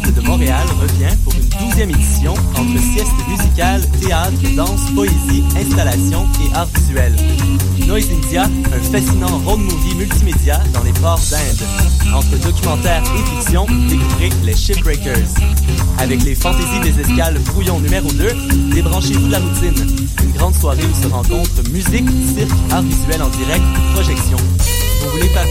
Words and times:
De 0.00 0.22
Montréal 0.22 0.66
revient 0.80 1.14
pour 1.22 1.34
une 1.34 1.68
douzième 1.68 1.90
édition 1.90 2.32
entre 2.32 2.78
sieste 2.94 3.12
musicale, 3.28 3.82
théâtre, 4.00 4.32
danse, 4.56 4.90
poésie, 4.94 5.44
installation 5.54 6.26
et 6.40 6.54
art 6.54 6.66
visuel. 6.74 7.14
Noise 7.86 8.08
India, 8.10 8.44
un 8.44 8.80
fascinant 8.90 9.38
road 9.44 9.60
movie 9.60 9.94
multimédia 9.94 10.60
dans 10.72 10.82
les 10.82 10.94
ports 10.94 11.20
d'Inde. 11.30 12.14
Entre 12.14 12.38
documentaire 12.38 13.02
et 13.02 13.36
fiction, 13.36 13.66
découvrez 13.90 14.30
les 14.44 14.56
Shipbreakers. 14.56 15.28
Avec 15.98 16.22
les 16.22 16.36
fantaisies 16.36 16.80
des 16.80 16.98
escales 16.98 17.38
brouillon 17.40 17.78
numéro 17.78 18.10
2, 18.10 18.72
débranchez-vous 18.72 19.26
de 19.26 19.32
la 19.32 19.40
routine. 19.40 20.06
Une 20.24 20.32
grande 20.32 20.54
soirée 20.54 20.86
où 20.86 21.02
se 21.02 21.12
rencontrent 21.12 21.70
musique, 21.70 22.08
cirque, 22.34 22.50
art 22.70 22.82
visuel 22.82 23.22
en 23.22 23.28
direct, 23.28 23.62
projection. 23.92 24.38
Vous 25.02 25.10
voulez 25.10 25.24
expérience 25.24 25.41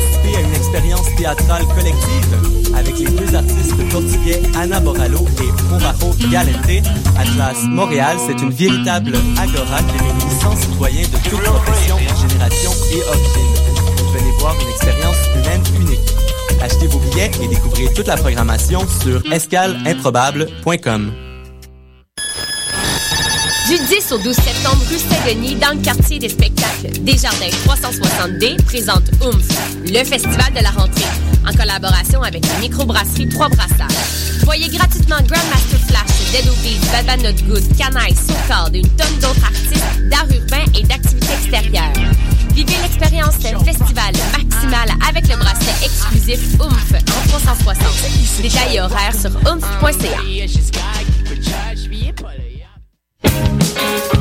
théâtrale 1.21 1.65
collective 1.67 2.73
avec 2.75 2.97
les 2.97 3.05
deux 3.05 3.35
artistes 3.35 3.89
portugais 3.91 4.41
Anna 4.57 4.79
Borallo 4.79 5.27
et 5.39 5.51
Provajo 5.67 6.15
Galente? 6.31 6.83
Atlas 7.15 7.63
Montréal, 7.65 8.17
c'est 8.25 8.41
une 8.41 8.49
véritable 8.49 9.13
agora 9.37 9.83
qui 9.83 9.99
réunit 9.99 10.31
100 10.41 10.55
citoyens 10.55 11.03
de 11.03 11.17
toutes 11.29 11.43
professions, 11.43 11.99
générations 11.99 12.73
et 12.91 13.03
origines. 13.07 13.53
Venez 14.13 14.31
voir 14.39 14.55
une 14.61 14.69
expérience 14.69 15.17
humaine 15.35 15.61
unique. 15.79 16.09
Achetez 16.59 16.87
vos 16.87 16.97
billets 16.99 17.29
et 17.43 17.47
découvrez 17.47 17.93
toute 17.93 18.07
la 18.07 18.17
programmation 18.17 18.87
sur 19.03 19.21
escaleimprobable.com. 19.31 21.11
Du 23.67 23.77
10 23.77 24.11
au 24.11 24.17
12 24.17 24.35
septembre, 24.35 24.83
rue 24.89 24.97
Saint-Denis, 24.97 25.55
dans 25.55 25.69
le 25.69 25.81
quartier 25.81 26.19
des 26.19 26.29
spectacles, 26.29 26.91
Desjardins 27.01 27.49
360D 27.65 28.61
présente 28.63 29.03
OOMF, 29.21 29.47
le 29.85 30.03
festival 30.03 30.51
de 30.53 30.63
la 30.63 30.71
rentrée, 30.71 31.05
en 31.47 31.53
collaboration 31.55 32.21
avec 32.23 32.45
la 32.47 32.55
microbrasserie 32.59 33.29
Trois 33.29 33.49
Brassards. 33.49 33.87
Voyez 34.43 34.67
gratuitement 34.67 35.17
Grandmaster 35.17 35.79
Flash, 35.87 36.31
Dead 36.33 36.47
Obies, 36.49 36.79
Bad 36.91 37.05
Bad 37.05 37.21
Not 37.21 37.43
Good, 37.47 37.63
Canaille, 37.77 38.15
Socard, 38.15 38.69
une 38.73 38.89
tonne 38.89 39.19
d'autres 39.21 39.45
artistes 39.45 39.85
d'art 40.09 40.25
urbain 40.31 40.65
et 40.77 40.83
d'activités 40.83 41.33
extérieures. 41.33 41.93
Vivez 42.53 42.75
l'expérience 42.81 43.35
festival 43.63 44.13
maximal 44.37 44.89
avec 45.07 45.27
le 45.29 45.37
bracelet 45.37 45.85
exclusif 45.85 46.59
OOMF 46.59 46.93
en 46.93 47.27
360. 47.29 48.41
Détails 48.41 48.75
et 48.75 48.81
horaires 48.81 49.15
sur 49.15 49.31
oomph.ca. 49.47 50.19
Thank 53.23 54.13
you. 54.15 54.20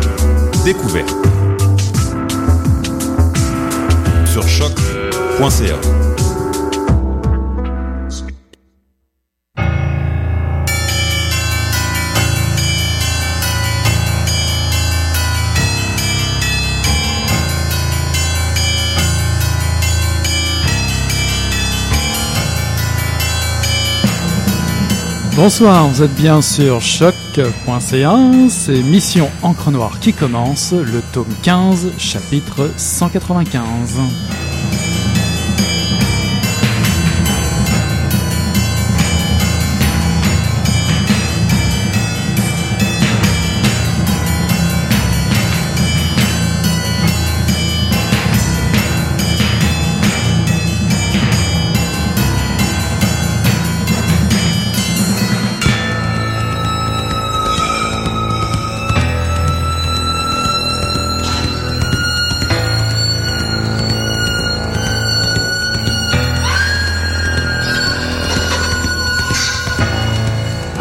découverte. 0.63 1.09
Sur 4.25 4.47
choc.ca. 4.47 6.00
Bonsoir, 25.43 25.87
vous 25.87 26.03
êtes 26.03 26.13
bien 26.13 26.39
sur 26.39 26.81
choc.ca, 26.81 28.15
c'est 28.47 28.83
Mission 28.83 29.27
Encre 29.41 29.71
Noire 29.71 29.99
qui 29.99 30.13
commence, 30.13 30.71
le 30.71 31.01
tome 31.11 31.33
15, 31.41 31.93
chapitre 31.97 32.69
195. 32.77 33.97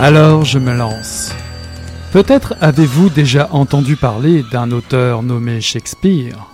Alors 0.01 0.47
je 0.47 0.59
me 0.59 0.73
lance. 0.73 1.35
Peut-être 2.11 2.55
avez-vous 2.63 3.11
déjà 3.11 3.51
entendu 3.53 3.97
parler 3.97 4.43
d'un 4.51 4.71
auteur 4.71 5.23
nommé 5.23 5.61
Shakespeare 5.61 6.47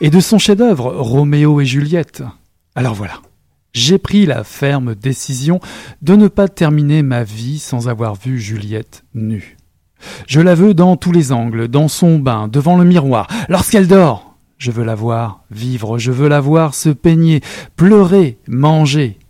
et 0.00 0.10
de 0.10 0.18
son 0.18 0.38
chef-d'œuvre 0.40 0.92
Roméo 0.96 1.60
et 1.60 1.66
Juliette. 1.66 2.24
Alors 2.74 2.94
voilà, 2.94 3.20
j'ai 3.74 3.98
pris 3.98 4.26
la 4.26 4.42
ferme 4.42 4.96
décision 4.96 5.60
de 6.02 6.16
ne 6.16 6.26
pas 6.26 6.48
terminer 6.48 7.02
ma 7.02 7.22
vie 7.22 7.60
sans 7.60 7.88
avoir 7.88 8.16
vu 8.16 8.40
Juliette 8.40 9.04
nue. 9.14 9.56
Je 10.26 10.40
la 10.40 10.56
veux 10.56 10.74
dans 10.74 10.96
tous 10.96 11.12
les 11.12 11.30
angles, 11.30 11.68
dans 11.68 11.86
son 11.86 12.18
bain, 12.18 12.48
devant 12.48 12.76
le 12.76 12.84
miroir, 12.84 13.28
lorsqu'elle 13.48 13.86
dort. 13.86 14.34
Je 14.58 14.72
veux 14.72 14.84
la 14.84 14.96
voir 14.96 15.44
vivre, 15.48 15.98
je 15.98 16.10
veux 16.10 16.28
la 16.28 16.40
voir 16.40 16.74
se 16.74 16.88
peigner, 16.88 17.40
pleurer, 17.76 18.40
manger. 18.48 19.20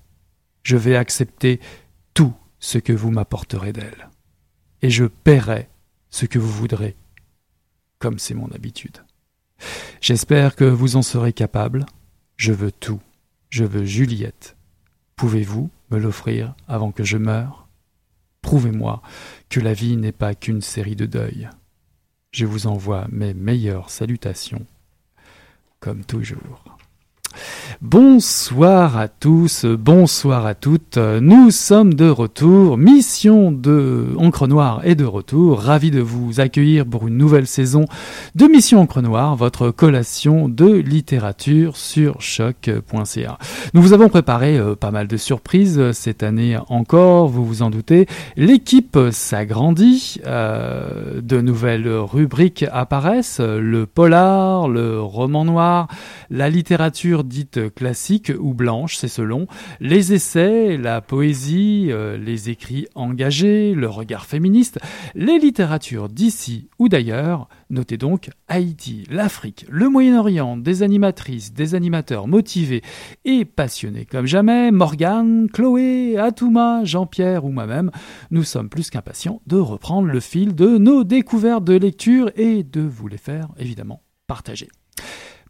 Je 0.63 0.79
vais 0.79 0.97
accepter 0.97 1.61
ce 2.65 2.79
que 2.79 2.95
vous 2.95 3.11
m'apporterez 3.11 3.75
d'elle, 3.75 4.09
et 4.81 4.89
je 4.89 5.05
paierai 5.05 5.69
ce 6.09 6.25
que 6.25 6.39
vous 6.39 6.51
voudrez, 6.51 6.97
comme 7.99 8.19
c'est 8.19 8.33
mon 8.33 8.51
habitude. 8.53 9.05
J'espère 10.01 10.57
que 10.57 10.65
vous 10.65 10.97
en 10.97 11.03
serez 11.03 11.35
capable. 11.35 11.85
Je 12.39 12.53
veux 12.53 12.73
tout. 12.73 13.03
Je 13.51 13.65
veux 13.65 13.85
Juliette. 13.85 14.57
Pouvez-vous 15.15 15.69
me 15.91 15.99
l'offrir 15.99 16.55
avant 16.67 16.91
que 16.91 17.05
je 17.05 17.19
meure? 17.19 17.69
Prouvez-moi 18.41 19.03
que 19.51 19.61
la 19.61 19.75
vie 19.75 19.99
n'est 19.99 20.11
pas 20.11 20.35
qu'une 20.35 20.63
série 20.63 20.97
de 20.97 21.05
deuils. 21.05 21.51
Je 22.33 22.47
vous 22.47 22.67
envoie 22.67 23.07
mes 23.11 23.35
meilleures 23.35 23.91
salutations, 23.91 24.65
comme 25.81 26.03
toujours. 26.03 26.79
Bonsoir 27.83 28.97
à 28.97 29.09
tous, 29.09 29.65
bonsoir 29.65 30.47
à 30.47 30.55
toutes. 30.55 30.97
Nous 30.97 31.51
sommes 31.51 31.95
de 31.95 32.09
retour. 32.09 32.79
Mission 32.79 33.51
de 33.51 34.09
Encre 34.17 34.47
Noire 34.47 34.81
est 34.85 34.95
de 34.95 35.05
retour. 35.05 35.61
Ravi 35.61 35.91
de 35.91 36.01
vous 36.01 36.41
accueillir 36.41 36.87
pour 36.87 37.09
une 37.09 37.17
nouvelle 37.17 37.47
saison 37.47 37.87
de 38.37 38.47
Mission 38.47 38.81
Encre 38.81 39.03
Noire, 39.03 39.35
votre 39.35 39.71
collation 39.71 40.49
de 40.49 40.73
littérature 40.73 41.77
sur 41.77 42.21
choc.ca. 42.21 43.39
Nous 43.75 43.83
vous 43.83 43.93
avons 43.93 44.09
préparé 44.09 44.57
euh, 44.57 44.77
pas 44.77 44.93
mal 44.93 45.09
de 45.09 45.17
surprises 45.17 45.93
cette 45.93 46.23
année 46.23 46.57
encore, 46.69 47.29
vous 47.29 47.45
vous 47.45 47.63
en 47.63 47.71
doutez. 47.71 48.07
L'équipe 48.37 48.99
s'agrandit, 49.11 50.21
euh, 50.27 51.21
de 51.21 51.41
nouvelles 51.41 51.89
rubriques 51.89 52.65
apparaissent, 52.71 53.41
le 53.41 53.87
polar, 53.87 54.69
le 54.69 55.01
roman 55.01 55.45
noir, 55.45 55.89
la 56.31 56.49
littérature 56.49 57.25
dite 57.25 57.59
classiques 57.75 58.33
ou 58.39 58.55
blanches, 58.55 58.97
c'est 58.97 59.09
selon, 59.09 59.47
les 59.81 60.13
essais, 60.13 60.77
la 60.77 61.01
poésie, 61.01 61.89
euh, 61.91 62.17
les 62.17 62.51
écrits 62.51 62.87
engagés, 62.95 63.75
le 63.75 63.89
regard 63.89 64.27
féministe, 64.27 64.79
les 65.15 65.39
littératures 65.39 66.09
d'ici 66.09 66.69
ou 66.79 66.89
d'ailleurs, 66.89 67.49
notez 67.71 67.97
donc 67.97 68.31
Haïti, 68.49 69.05
l'Afrique, 69.11 69.67
le 69.69 69.89
Moyen-Orient, 69.89 70.57
des 70.57 70.83
animatrices, 70.83 71.53
des 71.53 71.75
animateurs 71.75 72.27
motivés 72.29 72.83
et 73.25 73.45
passionnés 73.45 74.07
comme 74.07 74.27
jamais, 74.27 74.71
Morgane, 74.71 75.49
Chloé, 75.51 76.17
Atouma, 76.19 76.85
Jean-Pierre 76.85 77.45
ou 77.45 77.51
moi-même, 77.51 77.91
nous 78.31 78.45
sommes 78.45 78.69
plus 78.69 78.91
qu'impatients 78.91 79.41
de 79.47 79.57
reprendre 79.57 80.09
le 80.09 80.21
fil 80.21 80.55
de 80.55 80.79
nos 80.79 81.05
découvertes 81.05 81.65
de 81.65 81.75
lecture 81.75 82.31
et 82.37 82.63
de 82.63 82.81
vous 82.81 83.09
les 83.09 83.19
faire 83.19 83.49
évidemment 83.59 84.03
partager. 84.27 84.69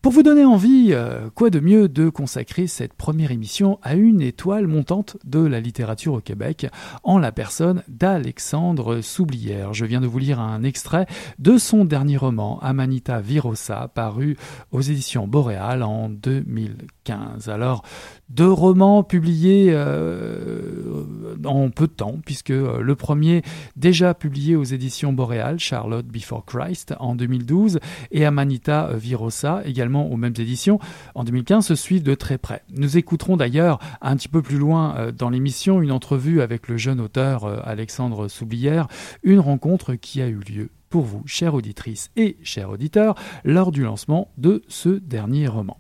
Pour 0.05 0.12
vous 0.12 0.23
donner 0.23 0.45
envie, 0.45 0.89
euh, 0.91 1.31
quoi 1.35 1.49
de 1.49 1.61
mieux 1.61 1.89
de 1.89 2.11
consacrer 2.11 2.67
cette 2.67 2.93
première 2.93 3.31
émission 3.31 3.79
à 3.83 3.95
une 3.95 4.21
étoile 4.21 4.67
montante 4.67 5.17
de 5.25 5.39
la 5.39 5.61
littérature 5.61 6.12
au 6.12 6.21
Québec, 6.21 6.67
en 7.05 7.19
la 7.19 7.33
personne 7.33 7.83
d'Alexandre 7.89 9.01
Soublière. 9.01 9.73
Je 9.73 9.87
viens 9.87 10.03
de 10.03 10.06
vous 10.06 10.19
lire 10.19 10.41
un 10.41 10.62
extrait 10.62 11.06
de 11.39 11.56
son 11.56 11.87
dernier 11.87 12.19
roman, 12.19 12.61
Amanita 12.61 13.23
Virosa, 13.23 13.91
paru 13.95 14.37
aux 14.73 14.83
éditions 14.83 15.27
Boréal 15.27 15.83
en 15.83 16.11
2015. 16.11 17.49
Alors, 17.49 17.83
deux 18.29 18.50
romans 18.50 19.03
publiés 19.03 19.69
euh, 19.71 21.05
en 21.44 21.71
peu 21.71 21.87
de 21.87 21.93
temps, 21.93 22.19
puisque 22.25 22.50
euh, 22.50 22.81
le 22.81 22.94
premier, 22.94 23.43
déjà 23.76 24.15
publié 24.15 24.56
aux 24.56 24.65
éditions 24.65 25.12
Boréal, 25.12 25.59
Charlotte 25.59 26.06
Before 26.06 26.44
Christ, 26.44 26.94
en 27.00 27.15
2012, 27.15 27.81
et 28.11 28.25
Amanita 28.25 28.91
Virosa, 28.94 29.62
également 29.65 30.11
aux 30.11 30.17
mêmes 30.17 30.35
éditions, 30.38 30.79
en 31.15 31.25
2015, 31.25 31.67
se 31.67 31.75
suivent 31.75 32.03
de 32.03 32.15
très 32.15 32.38
près. 32.38 32.62
Nous 32.71 32.97
écouterons 32.97 33.37
d'ailleurs 33.37 33.79
un 34.00 34.17
petit 34.17 34.29
peu 34.29 34.43
plus 34.43 34.59
loin 34.59 34.97
euh, 34.97 35.12
dans 35.12 35.31
l'émission 35.31 35.82
une 35.82 35.93
entrevue 35.93 36.41
avec 36.41 36.69
le 36.69 36.77
jeune 36.77 37.00
auteur 37.00 37.44
Alexandre 37.67 38.29
Soublière, 38.29 38.88
une 39.23 39.41
rencontre 39.41 39.94
qui 39.94 40.23
a 40.23 40.29
eu 40.29 40.41
lieu 40.41 40.70
pour 40.88 41.03
vous, 41.03 41.23
chères 41.27 41.55
auditrices 41.55 42.11
et 42.17 42.37
chers 42.43 42.70
auditeurs, 42.70 43.17
lors 43.44 43.73
du 43.73 43.82
lancement 43.82 44.31
de 44.38 44.62
ce 44.69 44.91
dernier 44.91 45.49
roman. 45.49 45.79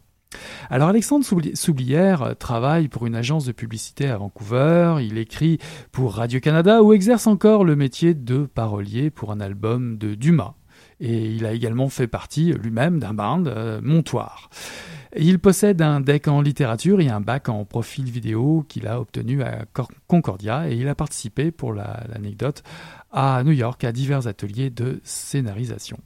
Alors 0.70 0.88
Alexandre 0.88 1.24
Soublière 1.54 2.34
travaille 2.38 2.88
pour 2.88 3.06
une 3.06 3.14
agence 3.14 3.44
de 3.44 3.52
publicité 3.52 4.08
à 4.08 4.16
Vancouver, 4.16 4.96
il 5.00 5.18
écrit 5.18 5.58
pour 5.92 6.14
Radio-Canada 6.14 6.82
ou 6.82 6.92
exerce 6.92 7.26
encore 7.26 7.64
le 7.64 7.76
métier 7.76 8.14
de 8.14 8.46
parolier 8.46 9.10
pour 9.10 9.32
un 9.32 9.40
album 9.40 9.98
de 9.98 10.14
Dumas. 10.14 10.54
Et 11.00 11.30
il 11.32 11.44
a 11.44 11.52
également 11.52 11.88
fait 11.88 12.06
partie 12.06 12.52
lui-même 12.52 12.98
d'un 12.98 13.14
band, 13.14 13.44
euh, 13.46 13.80
Montoire. 13.82 14.48
Il 15.16 15.38
possède 15.38 15.80
un 15.80 16.00
deck 16.00 16.26
en 16.26 16.40
littérature 16.40 17.00
et 17.00 17.08
un 17.08 17.20
bac 17.20 17.48
en 17.48 17.64
profil 17.64 18.06
vidéo 18.06 18.64
qu'il 18.68 18.88
a 18.88 19.00
obtenu 19.00 19.42
à 19.42 19.64
Concordia 20.08 20.68
et 20.68 20.74
il 20.74 20.88
a 20.88 20.96
participé, 20.96 21.52
pour 21.52 21.72
l'anecdote, 21.72 22.64
à 23.12 23.42
New 23.44 23.52
York 23.52 23.84
à 23.84 23.92
divers 23.92 24.26
ateliers 24.26 24.70
de 24.70 25.00
scénarisation. 25.04 25.98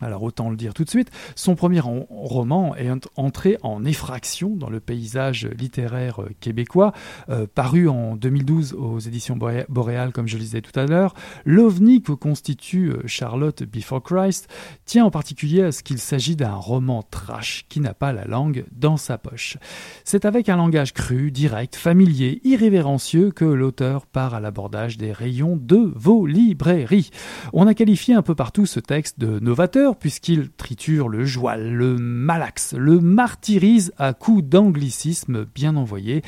Alors 0.00 0.22
autant 0.22 0.50
le 0.50 0.56
dire 0.56 0.74
tout 0.74 0.84
de 0.84 0.90
suite, 0.90 1.10
son 1.34 1.54
premier 1.54 1.80
roman 1.80 2.74
est 2.74 2.90
entré 3.16 3.58
en 3.62 3.84
effraction 3.84 4.56
dans 4.56 4.70
le 4.70 4.80
paysage 4.80 5.46
littéraire 5.58 6.22
euh, 6.22 6.30
québécois, 6.40 6.92
euh, 7.28 7.46
paru 7.52 7.88
en 7.88 8.16
2012 8.16 8.74
aux 8.74 8.98
éditions 8.98 9.38
Boréal, 9.68 10.12
comme 10.12 10.26
je 10.26 10.36
le 10.36 10.42
disais 10.42 10.62
tout 10.62 10.78
à 10.78 10.86
l'heure. 10.86 11.14
L'ovni 11.44 12.02
que 12.02 12.12
constitue 12.12 12.90
euh, 12.90 13.02
Charlotte 13.06 13.62
Before 13.62 14.02
Christ 14.02 14.48
tient 14.86 15.04
en 15.04 15.10
particulier 15.10 15.62
à 15.62 15.72
ce 15.72 15.82
qu'il 15.82 15.98
s'agit 15.98 16.36
d'un 16.36 16.54
roman 16.54 17.02
trash 17.02 17.66
qui 17.68 17.80
n'a 17.80 17.94
pas 17.94 18.12
la 18.12 18.24
langue 18.24 18.64
dans 18.72 18.96
sa 18.96 19.18
poche. 19.18 19.58
C'est 20.04 20.24
avec 20.24 20.48
un 20.48 20.56
langage 20.56 20.94
cru, 20.94 21.30
direct, 21.30 21.76
familier, 21.76 22.40
irrévérencieux 22.44 23.30
que 23.30 23.44
l'auteur 23.44 24.06
part 24.06 24.34
à 24.34 24.40
l'abordage 24.40 24.96
des 24.96 25.12
rayons 25.12 25.58
de 25.60 25.92
vos 25.94 26.26
librairies. 26.26 27.10
On 27.52 27.66
a 27.66 27.74
qualifié 27.74 28.14
un 28.14 28.22
peu 28.22 28.34
partout 28.34 28.66
ce 28.66 28.80
texte 28.80 29.18
de 29.18 29.38
novateur 29.40 29.89
puisqu'il 29.98 30.50
triture 30.50 31.08
le 31.08 31.24
joual, 31.24 31.72
le 31.72 31.96
malaxe, 31.96 32.74
le 32.74 33.00
martyrise 33.00 33.92
à 33.98 34.12
coups 34.12 34.44
d'anglicisme 34.44 35.44
bien 35.44 35.76
envoyés, 35.76 36.22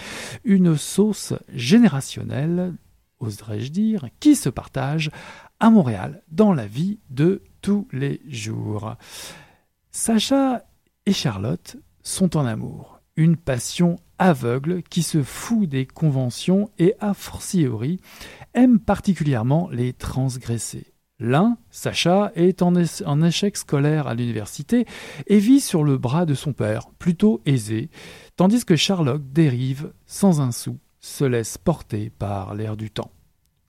une 0.44 0.76
sauce 0.76 1.34
générationnelle, 1.52 2.74
oserais-je 3.20 3.70
dire, 3.70 4.06
qui 4.20 4.36
se 4.36 4.48
partage 4.48 5.10
à 5.60 5.70
Montréal 5.70 6.22
dans 6.30 6.52
la 6.52 6.66
vie 6.66 6.98
de 7.10 7.42
tous 7.60 7.86
les 7.92 8.20
jours. 8.28 8.96
Sacha 9.90 10.64
et 11.06 11.12
Charlotte 11.12 11.76
sont 12.02 12.36
en 12.36 12.46
amour, 12.46 13.00
une 13.16 13.36
passion 13.36 13.98
aveugle 14.18 14.82
qui 14.82 15.02
se 15.02 15.22
fout 15.22 15.68
des 15.68 15.86
conventions 15.86 16.70
et 16.78 16.94
a 17.00 17.14
fortiori 17.14 18.00
aime 18.54 18.78
particulièrement 18.78 19.68
les 19.70 19.92
transgresser. 19.92 20.91
L'un, 21.24 21.56
Sacha, 21.70 22.32
est 22.34 22.62
en, 22.62 22.74
échec 23.22 23.56
scolaire 23.56 24.08
à 24.08 24.14
l'université 24.14 24.86
et 25.28 25.38
vit 25.38 25.60
sur 25.60 25.84
le 25.84 25.96
bras 25.96 26.26
de 26.26 26.34
son 26.34 26.52
père, 26.52 26.90
plutôt 26.98 27.40
aisé, 27.46 27.90
tandis 28.34 28.64
que 28.64 28.74
Sherlock 28.74 29.22
dérive 29.32 29.92
sans 30.04 30.40
un 30.40 30.50
sou, 30.50 30.78
se 30.98 31.22
laisse 31.22 31.58
porter 31.58 32.10
par 32.10 32.56
l'air 32.56 32.76
du 32.76 32.90
temps. 32.90 33.12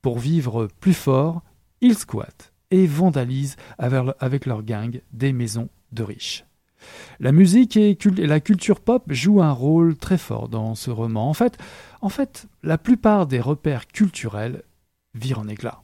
Pour 0.02 0.18
vivre 0.18 0.68
plus 0.80 0.96
fort, 0.96 1.44
ils 1.80 1.96
squattent 1.96 2.54
et 2.72 2.88
vandalisent 2.88 3.58
avec 3.78 4.48
leur 4.48 4.64
gang 4.64 5.00
des 5.12 5.32
maisons 5.32 5.70
de 5.92 6.02
riches. 6.02 6.46
La 7.20 7.32
musique 7.32 7.78
et 7.78 7.96
la 8.18 8.40
culture 8.40 8.80
pop 8.80 9.04
jouent 9.14 9.44
un 9.44 9.52
rôle 9.52 9.96
très 9.96 10.18
fort 10.18 10.50
dans 10.50 10.74
ce 10.74 10.90
roman. 10.90 11.30
En 11.30 11.36
fait, 11.36 11.60
en 12.02 12.10
fait, 12.10 12.48
la 12.64 12.80
plupart 12.80 13.28
des 13.28 13.40
repères 13.40 13.86
culturels 13.86 14.64
virent 15.14 15.40
en 15.40 15.48
éclat. 15.48 15.83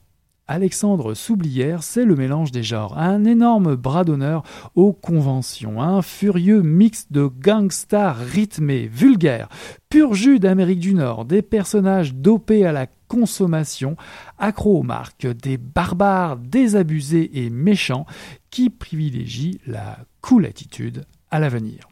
Alexandre 0.50 1.14
Soublière, 1.14 1.84
c'est 1.84 2.06
le 2.06 2.16
mélange 2.16 2.52
des 2.52 2.64
genres, 2.64 2.98
un 2.98 3.24
énorme 3.24 3.76
bras 3.76 4.04
d'honneur 4.04 4.42
aux 4.74 4.94
conventions, 4.94 5.80
un 5.80 6.02
furieux 6.02 6.64
mix 6.64 7.06
de 7.12 7.28
gangsters 7.28 8.18
rythmés, 8.18 8.88
vulgaires, 8.88 9.48
pur 9.90 10.16
jus 10.16 10.40
d'Amérique 10.40 10.80
du 10.80 10.96
Nord, 10.96 11.26
des 11.26 11.44
personnages 11.44 12.16
dopés 12.16 12.66
à 12.66 12.72
la 12.72 12.88
consommation, 13.08 13.96
accros 14.40 14.80
aux 14.80 14.84
marques, 14.84 15.28
des 15.28 15.58
barbares 15.58 16.38
désabusés 16.38 17.46
et 17.46 17.52
méchants 17.52 18.08
qui 18.50 18.72
privilégient 18.72 19.62
la 19.68 20.00
cool 20.20 20.48
attitude 20.48 21.06
à 21.30 21.40
l'avenir. 21.40 21.88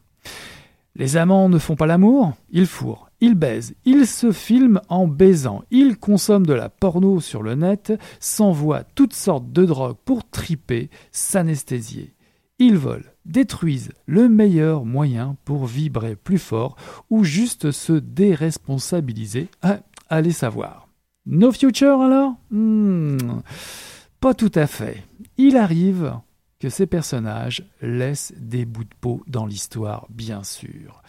Les 0.95 1.15
amants 1.15 1.47
ne 1.47 1.59
font 1.59 1.75
pas 1.75 1.85
l'amour, 1.85 2.33
ils 2.49 2.65
fourrent. 2.65 3.06
Ils 3.19 3.35
baisent, 3.35 3.73
ils 3.85 4.05
se 4.05 4.31
filment 4.31 4.79
en 4.89 5.07
baisant, 5.07 5.63
ils 5.71 5.97
consomment 5.97 6.45
de 6.45 6.53
la 6.53 6.69
porno 6.69 7.19
sur 7.19 7.41
le 7.41 7.55
net, 7.55 7.93
s'envoient 8.19 8.83
toutes 8.83 9.13
sortes 9.15 9.51
de 9.51 9.65
drogues 9.65 9.97
pour 10.05 10.29
triper, 10.29 10.89
s'anesthésier. 11.11 12.13
Ils 12.59 12.77
volent, 12.77 13.03
détruisent 13.25 13.91
le 14.05 14.29
meilleur 14.29 14.85
moyen 14.85 15.35
pour 15.45 15.65
vibrer 15.65 16.15
plus 16.15 16.37
fort 16.39 16.75
ou 17.09 17.23
juste 17.23 17.71
se 17.71 17.93
déresponsabiliser. 17.93 19.47
Ah, 19.61 19.79
allez 20.09 20.31
savoir. 20.31 20.87
No 21.25 21.51
future 21.51 22.01
alors? 22.01 22.33
Hmm, 22.51 23.17
Pas 24.19 24.33
tout 24.33 24.51
à 24.55 24.67
fait. 24.67 25.03
Il 25.37 25.57
arrive 25.57 26.13
que 26.59 26.69
ces 26.69 26.87
personnages 26.87 27.63
laissent 27.81 28.33
des 28.37 28.65
bouts 28.65 28.83
de 28.85 28.95
peau 28.99 29.21
dans 29.27 29.45
l'histoire, 29.45 30.07
bien 30.09 30.43
sûr 30.43 31.01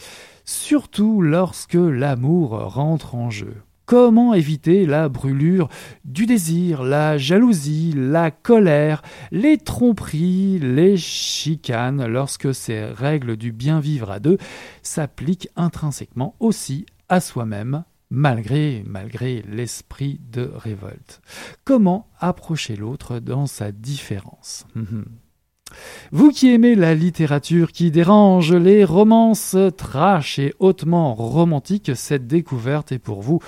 surtout 0.49 1.21
lorsque 1.21 1.75
l'amour 1.75 2.51
rentre 2.73 3.15
en 3.15 3.29
jeu. 3.29 3.57
Comment 3.85 4.33
éviter 4.33 4.87
la 4.87 5.11
brûlure 5.11 5.69
du 6.07 6.25
désir, 6.25 6.83
la 6.83 7.19
jalousie, 7.19 7.93
la 7.95 8.31
colère, 8.31 9.03
les 9.31 9.59
tromperies, 9.59 10.59
les 10.59 10.97
chicanes, 10.97 12.07
lorsque 12.07 12.55
ces 12.55 12.83
règles 12.85 13.37
du 13.37 13.53
bien 13.53 13.79
vivre 13.79 14.11
à 14.11 14.21
deux 14.21 14.39
s'appliquent 14.83 15.51
intrinsèquement 15.55 16.35
aussi 16.41 16.87
à 17.11 17.21
soi-même, 17.21 17.85
malgré, 18.09 18.83
malgré 18.87 19.43
l'esprit 19.43 20.19
de 20.33 20.51
révolte? 20.55 21.21
Comment 21.65 22.09
approcher 22.21 22.75
l'autre 22.75 23.19
dans 23.21 23.47
sa 23.47 23.71
différence? 23.71 24.67
Hum. 24.77 25.05
Vous 26.13 26.31
qui 26.31 26.53
aimez 26.53 26.75
la 26.75 26.95
littérature 26.95 27.73
qui 27.73 27.91
dérange, 27.91 28.53
les 28.53 28.85
romances 28.85 29.57
trash 29.77 30.39
et 30.39 30.55
hautement 30.59 31.15
romantiques, 31.15 31.93
cette 31.95 32.27
découverte 32.27 32.93
est 32.93 32.99
pour 32.99 33.23
vous. 33.23 33.41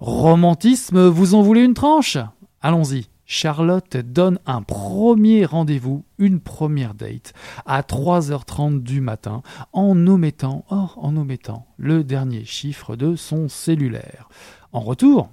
Romantisme, 0.00 1.06
vous 1.06 1.34
en 1.34 1.42
voulez 1.42 1.62
une 1.62 1.74
tranche? 1.74 2.18
Allons-y. 2.60 3.08
Charlotte 3.26 3.96
donne 3.96 4.38
un 4.46 4.62
premier 4.62 5.44
rendez-vous, 5.44 6.04
une 6.18 6.38
première 6.38 6.94
date, 6.94 7.32
à 7.66 7.82
3h30 7.82 8.82
du 8.82 9.00
matin, 9.00 9.42
en 9.72 10.06
omettant, 10.06 10.64
or, 10.68 10.96
en 11.02 11.16
omettant 11.16 11.66
le 11.76 12.04
dernier 12.04 12.44
chiffre 12.44 12.94
de 12.94 13.16
son 13.16 13.48
cellulaire. 13.48 14.28
En 14.72 14.80
retour, 14.80 15.30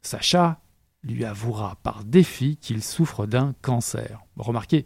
Sacha 0.00 0.58
lui 1.04 1.24
avouera 1.24 1.76
par 1.82 2.04
défi 2.04 2.56
qu'il 2.56 2.82
souffre 2.82 3.26
d'un 3.26 3.54
cancer. 3.62 4.24
Remarquez, 4.36 4.84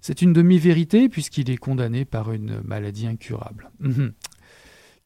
c'est 0.00 0.22
une 0.22 0.32
demi-vérité 0.32 1.08
puisqu'il 1.08 1.50
est 1.50 1.56
condamné 1.56 2.04
par 2.04 2.32
une 2.32 2.60
maladie 2.62 3.06
incurable. 3.06 3.70
Mhm. 3.80 4.12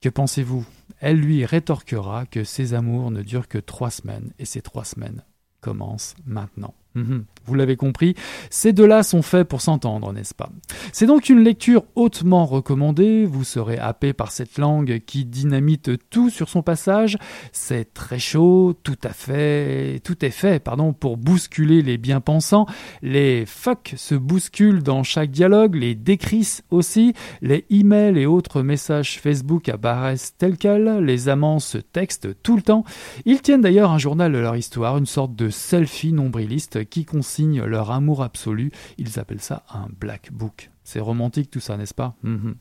Que 0.00 0.09
pensez-vous? 0.09 0.66
Elle 1.00 1.19
lui 1.19 1.45
rétorquera 1.45 2.26
que 2.26 2.45
ses 2.45 2.75
amours 2.75 3.11
ne 3.11 3.23
durent 3.23 3.49
que 3.49 3.59
trois 3.59 3.90
semaines, 3.90 4.33
et 4.38 4.45
ces 4.45 4.61
trois 4.61 4.85
semaines 4.85 5.25
commencent 5.61 6.14
maintenant. 6.26 6.75
Mhm. 6.95 7.25
Vous 7.45 7.55
l'avez 7.55 7.77
compris, 7.77 8.15
ces 8.51 8.73
deux-là 8.73 9.03
sont 9.03 9.23
faits 9.23 9.49
pour 9.49 9.63
s'entendre, 9.63 10.13
n'est-ce 10.13 10.35
pas? 10.35 10.51
C'est 10.93 11.07
donc 11.07 11.29
une 11.29 11.43
lecture 11.43 11.85
hautement 11.97 12.47
recommandée, 12.47 13.25
vous 13.25 13.43
serez 13.43 13.79
happé 13.79 14.13
par 14.13 14.31
cette 14.31 14.59
langue 14.59 15.01
qui 15.07 15.25
dynamite 15.25 15.91
tout 16.11 16.31
sur 16.31 16.49
son 16.49 16.63
passage, 16.63 17.19
c'est 17.51 17.95
très 17.95 18.21
chaud, 18.21 18.75
tout 18.85 18.99
à 19.03 19.09
fait, 19.09 20.01
tout 20.05 20.25
est 20.25 20.31
fait, 20.31 20.63
pardon, 20.63 20.93
pour 20.93 21.17
bousculer 21.17 21.83
les 21.83 21.99
bien-pensants, 21.99 22.67
les 23.03 23.45
fuck 23.45 23.95
se 23.97 24.15
bousculent 24.15 24.83
dans 24.83 25.03
chaque 25.03 25.31
dialogue, 25.31 25.75
les 25.75 25.97
décrissent 25.97 26.63
aussi, 26.71 27.13
les 27.41 27.65
emails 27.71 28.19
et 28.19 28.27
autres 28.27 28.63
messages 28.63 29.19
Facebook 29.19 29.69
apparaissent 29.69 30.37
tels 30.39 30.59
quels, 30.59 30.99
les 30.99 31.29
amants 31.29 31.59
se 31.59 31.79
textent 31.79 32.41
tout 32.43 32.55
le 32.55 32.63
temps, 32.63 32.85
ils 33.25 33.43
tiennent 33.43 33.63
d'ailleurs 33.63 33.91
un 33.91 33.99
journal 33.99 34.33
de 34.33 34.39
leur 34.39 34.55
histoire, 34.57 34.97
une 34.97 35.07
sorte 35.07 35.35
de 35.35 35.49
selfie 35.49 36.13
nombriliste 36.13 36.82
qui 36.85 37.05
consigne 37.05 37.62
leur 37.62 37.91
amour 37.91 38.23
absolu. 38.23 38.71
Ils 38.99 39.19
appellent 39.19 39.41
ça 39.41 39.65
un 39.71 39.89
black 39.99 40.33
book. 40.33 40.71
C'est 40.93 41.01
romantique 41.01 41.51
tout 41.51 41.59
ça, 41.59 41.79
n'est-ce 41.79 41.95
pas? 41.95 42.17
Mhm. 42.23 42.55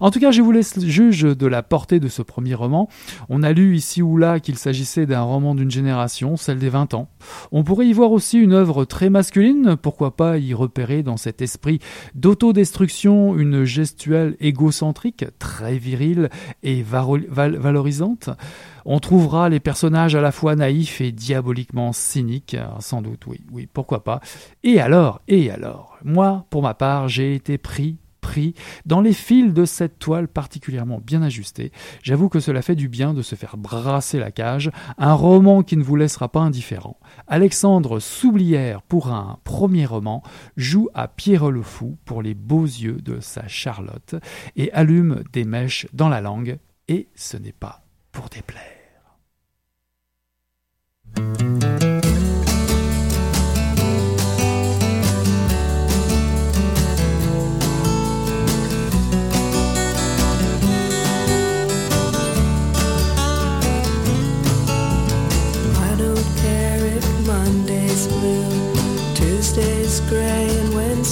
En 0.00 0.10
tout 0.10 0.18
cas, 0.18 0.30
je 0.30 0.40
vous 0.40 0.52
laisse 0.52 0.80
juge 0.80 1.20
de 1.20 1.46
la 1.46 1.62
portée 1.62 2.00
de 2.00 2.08
ce 2.08 2.22
premier 2.22 2.54
roman. 2.54 2.88
On 3.28 3.42
a 3.42 3.52
lu 3.52 3.76
ici 3.76 4.00
ou 4.00 4.16
là 4.16 4.40
qu'il 4.40 4.56
s'agissait 4.56 5.04
d'un 5.04 5.20
roman 5.20 5.54
d'une 5.54 5.70
génération, 5.70 6.38
celle 6.38 6.58
des 6.58 6.70
20 6.70 6.94
ans. 6.94 7.10
On 7.52 7.62
pourrait 7.62 7.86
y 7.86 7.92
voir 7.92 8.10
aussi 8.10 8.38
une 8.38 8.54
œuvre 8.54 8.86
très 8.86 9.10
masculine, 9.10 9.76
pourquoi 9.76 10.16
pas 10.16 10.38
y 10.38 10.54
repérer 10.54 11.02
dans 11.02 11.18
cet 11.18 11.42
esprit 11.42 11.78
d'autodestruction 12.14 13.36
une 13.36 13.64
gestuelle 13.64 14.36
égocentrique, 14.40 15.26
très 15.38 15.76
virile 15.76 16.30
et 16.62 16.82
valorisante. 16.82 18.30
On 18.86 18.98
trouvera 18.98 19.50
les 19.50 19.60
personnages 19.60 20.14
à 20.14 20.22
la 20.22 20.32
fois 20.32 20.56
naïfs 20.56 21.02
et 21.02 21.12
diaboliquement 21.12 21.92
cyniques, 21.92 22.56
sans 22.80 23.02
doute, 23.02 23.26
oui, 23.26 23.40
oui, 23.52 23.68
pourquoi 23.70 24.04
pas. 24.04 24.20
Et 24.62 24.80
alors, 24.80 25.20
et 25.28 25.50
alors, 25.50 25.93
moi, 26.04 26.46
pour 26.50 26.62
ma 26.62 26.74
part, 26.74 27.08
j'ai 27.08 27.34
été 27.34 27.58
pris 27.58 27.98
pris 28.24 28.54
dans 28.86 29.02
les 29.02 29.12
fils 29.12 29.52
de 29.52 29.66
cette 29.66 29.98
toile 29.98 30.28
particulièrement 30.28 30.98
bien 30.98 31.20
ajustée. 31.20 31.72
J'avoue 32.02 32.30
que 32.30 32.40
cela 32.40 32.62
fait 32.62 32.74
du 32.74 32.88
bien 32.88 33.12
de 33.12 33.20
se 33.20 33.34
faire 33.34 33.58
brasser 33.58 34.18
la 34.18 34.30
cage, 34.30 34.70
un 34.96 35.12
roman 35.12 35.62
qui 35.62 35.76
ne 35.76 35.82
vous 35.82 35.94
laissera 35.94 36.30
pas 36.30 36.40
indifférent. 36.40 36.98
Alexandre 37.26 38.00
Soublière, 38.00 38.80
pour 38.80 39.08
un 39.08 39.38
premier 39.44 39.84
roman, 39.84 40.22
joue 40.56 40.88
à 40.94 41.06
Pierre 41.06 41.50
le 41.50 41.60
Fou 41.60 41.98
pour 42.06 42.22
les 42.22 42.32
beaux 42.32 42.64
yeux 42.64 42.96
de 43.02 43.20
sa 43.20 43.46
Charlotte 43.46 44.14
et 44.56 44.72
allume 44.72 45.22
des 45.34 45.44
mèches 45.44 45.86
dans 45.92 46.08
la 46.08 46.22
langue, 46.22 46.58
et 46.88 47.08
ce 47.14 47.36
n'est 47.36 47.52
pas 47.52 47.84
pour 48.10 48.30
déplaire. 48.30 48.62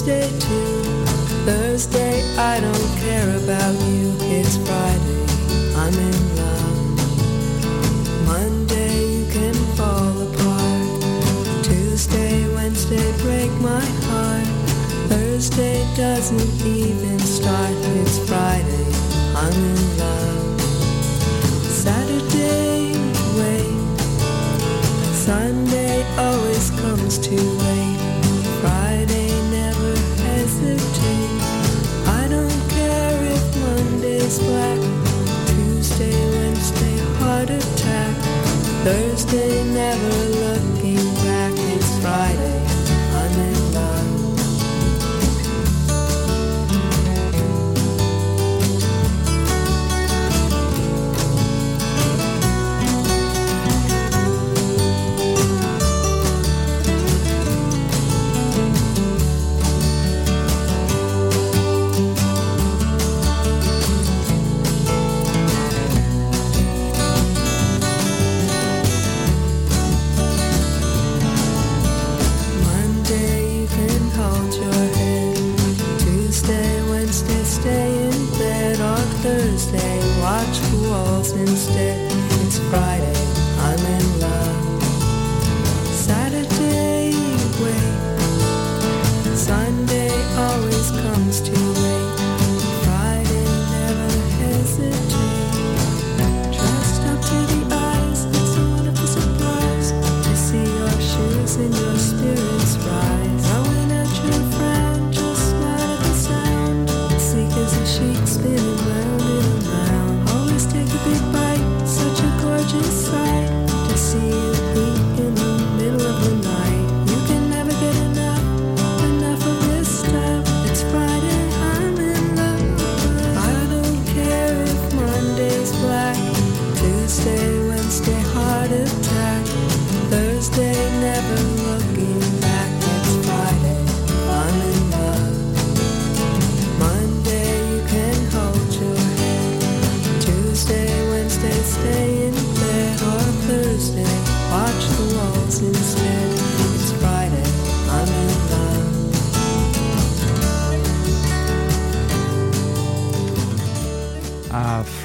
Tuesday 0.03 0.37
to 0.37 1.05
Thursday, 1.45 2.35
I 2.35 2.59
don't 2.59 2.82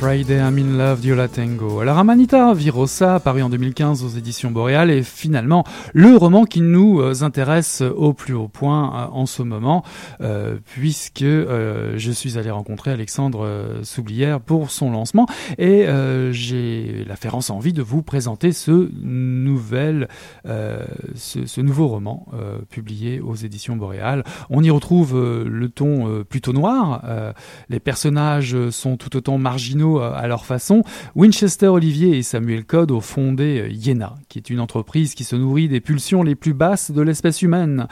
Friday 0.09 0.39
I'm 0.39 0.57
in 0.57 0.79
Love 0.79 1.01
d'Yola 1.01 1.29
Tango. 1.29 1.81
Alors 1.81 1.99
Amanita 1.99 2.55
Virosa, 2.55 3.21
paru 3.21 3.43
en 3.43 3.51
2015 3.51 4.05
aux 4.05 4.09
éditions 4.09 4.51
Boréal, 4.51 4.91
est 4.91 5.03
finalement 5.03 5.65
le 5.93 6.17
roman 6.17 6.47
qui 6.47 6.63
nous 6.63 7.03
euh, 7.03 7.23
intéresse 7.25 7.83
au 7.83 8.15
plus 8.15 8.33
haut 8.33 8.49
point 8.49 8.87
euh, 8.87 9.07
en 9.13 9.27
ce 9.27 9.43
moment, 9.43 9.85
euh, 10.23 10.57
puisque 10.65 11.21
euh, 11.21 11.93
je 11.99 12.11
suis 12.11 12.39
allé 12.39 12.51
rencontrer 12.51 12.91
Alexandre 12.91 13.45
euh, 13.45 13.83
Soublière 13.83 14.41
pour 14.41 14.71
son 14.71 14.91
lancement 14.91 15.27
et 15.59 15.87
euh, 15.87 16.33
j'ai 16.33 17.05
la 17.07 17.17
férence 17.17 17.51
envie 17.51 17.75
de 17.75 17.83
vous 17.83 18.01
présenter 18.01 18.53
ce 18.53 18.91
nouvel, 19.03 20.09
euh, 20.47 20.87
ce, 21.17 21.61
nouveau 21.61 21.87
roman 21.87 22.27
euh, 22.33 22.61
publié 22.71 23.21
aux 23.21 23.35
éditions 23.35 23.77
Boréal. 23.77 24.25
On 24.49 24.63
y 24.63 24.71
retrouve 24.71 25.15
euh, 25.19 25.45
le 25.47 25.69
ton 25.69 26.09
euh, 26.09 26.25
plutôt 26.25 26.55
noir. 26.55 27.03
euh, 27.05 27.35
les 27.69 27.79
personnages 27.79 28.57
sont 28.71 28.97
tout 28.97 29.15
autant 29.15 29.37
marginaux 29.37 29.98
euh, 29.99 30.13
à 30.15 30.27
leur 30.27 30.45
façon, 30.45 30.83
Winchester 31.15 31.69
Olivier 31.69 32.19
et 32.19 32.23
Samuel 32.23 32.65
Code 32.65 32.91
ont 32.91 33.01
fondé 33.01 33.61
euh, 33.61 33.69
Yena, 33.69 34.17
qui 34.29 34.39
est 34.39 34.51
une 34.51 34.61
entreprise 34.61 35.15
qui 35.15 35.25
se 35.25 35.37
nourrit 35.37 35.69
des 35.69 35.81
pulsions 35.81 36.23
les 36.23 36.35
plus 36.35 36.55
basses 36.55 36.91
de 36.91 37.03
l'espèce 37.03 37.43
humaine 37.43 37.87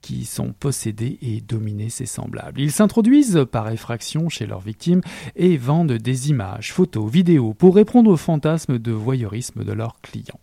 qui 0.00 0.24
sont 0.24 0.52
possédés 0.52 1.18
et 1.22 1.40
dominés 1.40 1.90
ses 1.90 2.06
semblables. 2.06 2.60
Ils 2.60 2.72
s'introduisent 2.72 3.46
par 3.50 3.68
effraction 3.70 4.28
chez 4.28 4.46
leurs 4.46 4.60
victimes 4.60 5.00
et 5.36 5.56
vendent 5.56 5.92
des 5.92 6.30
images, 6.30 6.72
photos, 6.72 7.10
vidéos 7.10 7.54
pour 7.54 7.74
répondre 7.74 8.10
aux 8.10 8.16
fantasmes 8.16 8.78
de 8.78 8.92
voyeurisme 8.92 9.64
de 9.64 9.72
leurs 9.72 10.00
clients. 10.00 10.40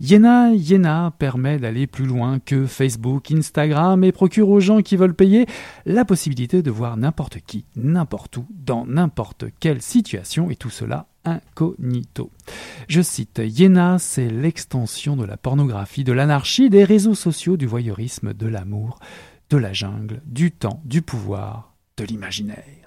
Yena 0.00 0.52
Yena 0.54 1.12
permet 1.18 1.58
d'aller 1.58 1.86
plus 1.86 2.06
loin 2.06 2.38
que 2.38 2.66
Facebook, 2.66 3.30
Instagram 3.30 4.02
et 4.04 4.12
procure 4.12 4.48
aux 4.48 4.60
gens 4.60 4.82
qui 4.82 4.96
veulent 4.96 5.14
payer 5.14 5.46
la 5.86 6.04
possibilité 6.04 6.62
de 6.62 6.70
voir 6.70 6.96
n'importe 6.96 7.38
qui, 7.46 7.64
n'importe 7.76 8.38
où, 8.38 8.46
dans 8.50 8.86
n'importe 8.86 9.44
quelle 9.60 9.82
situation 9.82 10.50
et 10.50 10.56
tout 10.56 10.70
cela 10.70 11.06
incognito. 11.24 12.30
Je 12.88 13.00
cite, 13.00 13.40
Yéna, 13.44 13.98
c'est 13.98 14.28
l'extension 14.28 15.16
de 15.16 15.24
la 15.24 15.36
pornographie, 15.36 16.04
de 16.04 16.12
l'anarchie, 16.12 16.70
des 16.70 16.84
réseaux 16.84 17.14
sociaux, 17.14 17.56
du 17.56 17.66
voyeurisme, 17.66 18.34
de 18.34 18.46
l'amour, 18.46 18.98
de 19.50 19.56
la 19.56 19.72
jungle, 19.72 20.22
du 20.26 20.50
temps, 20.50 20.80
du 20.84 21.02
pouvoir, 21.02 21.74
de 21.96 22.04
l'imaginaire. 22.04 22.82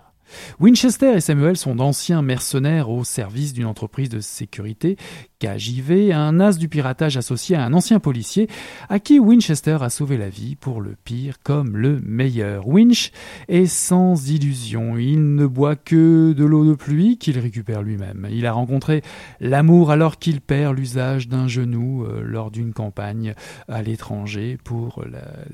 Winchester 0.60 1.13
et 1.15 1.22
Samuel 1.22 1.58
sont 1.58 1.75
d'anciens 1.75 2.22
mercenaires 2.22 2.89
au 2.89 3.04
service 3.04 3.54
d'une 3.54 3.65
entreprise 3.65 4.10
de 4.10 4.20
sécurité, 4.20 4.98
KJV, 5.39 6.12
un 6.13 6.39
as 6.39 6.58
du 6.58 6.70
piratage 6.70 7.18
associé 7.18 7.56
à 7.56 7.63
un 7.63 7.74
ancien 7.74 8.00
policier, 8.00 8.48
à 8.89 9.00
qui 9.00 9.20
Winchester 9.20 9.77
a 9.82 9.89
sauvé 9.89 10.18
la 10.18 10.30
vie 10.30 10.56
pour 10.56 10.82
le 10.82 10.96
pire 11.04 11.36
comme 11.44 11.75
le 11.75 12.00
meilleur. 12.06 12.68
Winch 12.68 13.12
est 13.48 13.65
sans 13.65 14.30
illusion, 14.30 14.98
il 14.98 15.36
ne 15.36 15.46
boit 15.46 15.75
que 15.75 16.34
de 16.34 16.46
l'eau 16.46 16.65
de 16.65 16.74
pluie 16.74 17.18
qu'il 17.18 17.38
récupère 17.39 17.82
lui-même. 17.82 18.27
Il 18.32 18.46
a 18.46 18.54
rencontré 18.54 19.01
l'amour 19.39 19.92
alors 19.92 20.18
qu'il 20.18 20.42
perd 20.42 20.77
l'usage 20.77 21.27
d'un 21.27 21.48
genou 21.48 22.06
euh, 22.06 22.22
lors 22.24 22.51
d'une 22.51 22.74
campagne 22.74 23.34
à 23.68 23.82
l'étranger 23.82 24.58
pour 24.63 25.04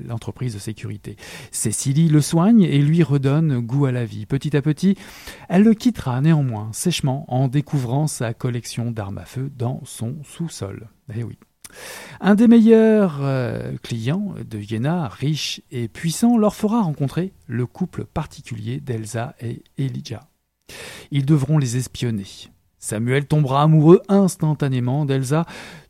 l'entreprise 0.06 0.54
de 0.54 0.58
sécurité. 0.58 1.16
Cécilie 1.50 2.08
le 2.08 2.20
soigne 2.20 2.62
et 2.62 2.78
lui 2.78 3.02
redonne 3.02 3.58
goût 3.60 3.86
à 3.86 3.92
la 3.92 4.04
vie. 4.04 4.26
Petit 4.26 4.56
à 4.56 4.62
petit, 4.62 4.96
elle 5.48 5.62
le 5.62 5.74
quittera 5.74 6.20
néanmoins 6.20 6.70
sèchement 6.72 7.24
en 7.28 7.48
découvrant 7.48 8.06
sa 8.06 8.34
collection 8.34 8.90
d'armes 8.90 9.18
à 9.18 9.24
feu 9.24 9.50
dans 9.56 9.71
son 9.84 10.16
sous-sol. 10.24 10.88
Eh 11.14 11.24
oui. 11.24 11.38
Un 12.20 12.34
des 12.34 12.48
meilleurs 12.48 13.18
euh, 13.22 13.76
clients 13.82 14.34
de 14.48 14.58
Yéna, 14.58 15.08
riche 15.08 15.62
et 15.70 15.88
puissant, 15.88 16.36
leur 16.36 16.54
fera 16.54 16.82
rencontrer 16.82 17.32
le 17.46 17.66
couple 17.66 18.04
particulier 18.04 18.80
d'Elsa 18.80 19.34
et 19.40 19.62
Elijah. 19.78 20.28
Ils 21.10 21.26
devront 21.26 21.58
les 21.58 21.76
espionner. 21.76 22.26
Samuel 22.78 23.26
tombera 23.26 23.62
amoureux 23.62 24.02
instantanément 24.08 25.04
d'Elsa, 25.04 25.46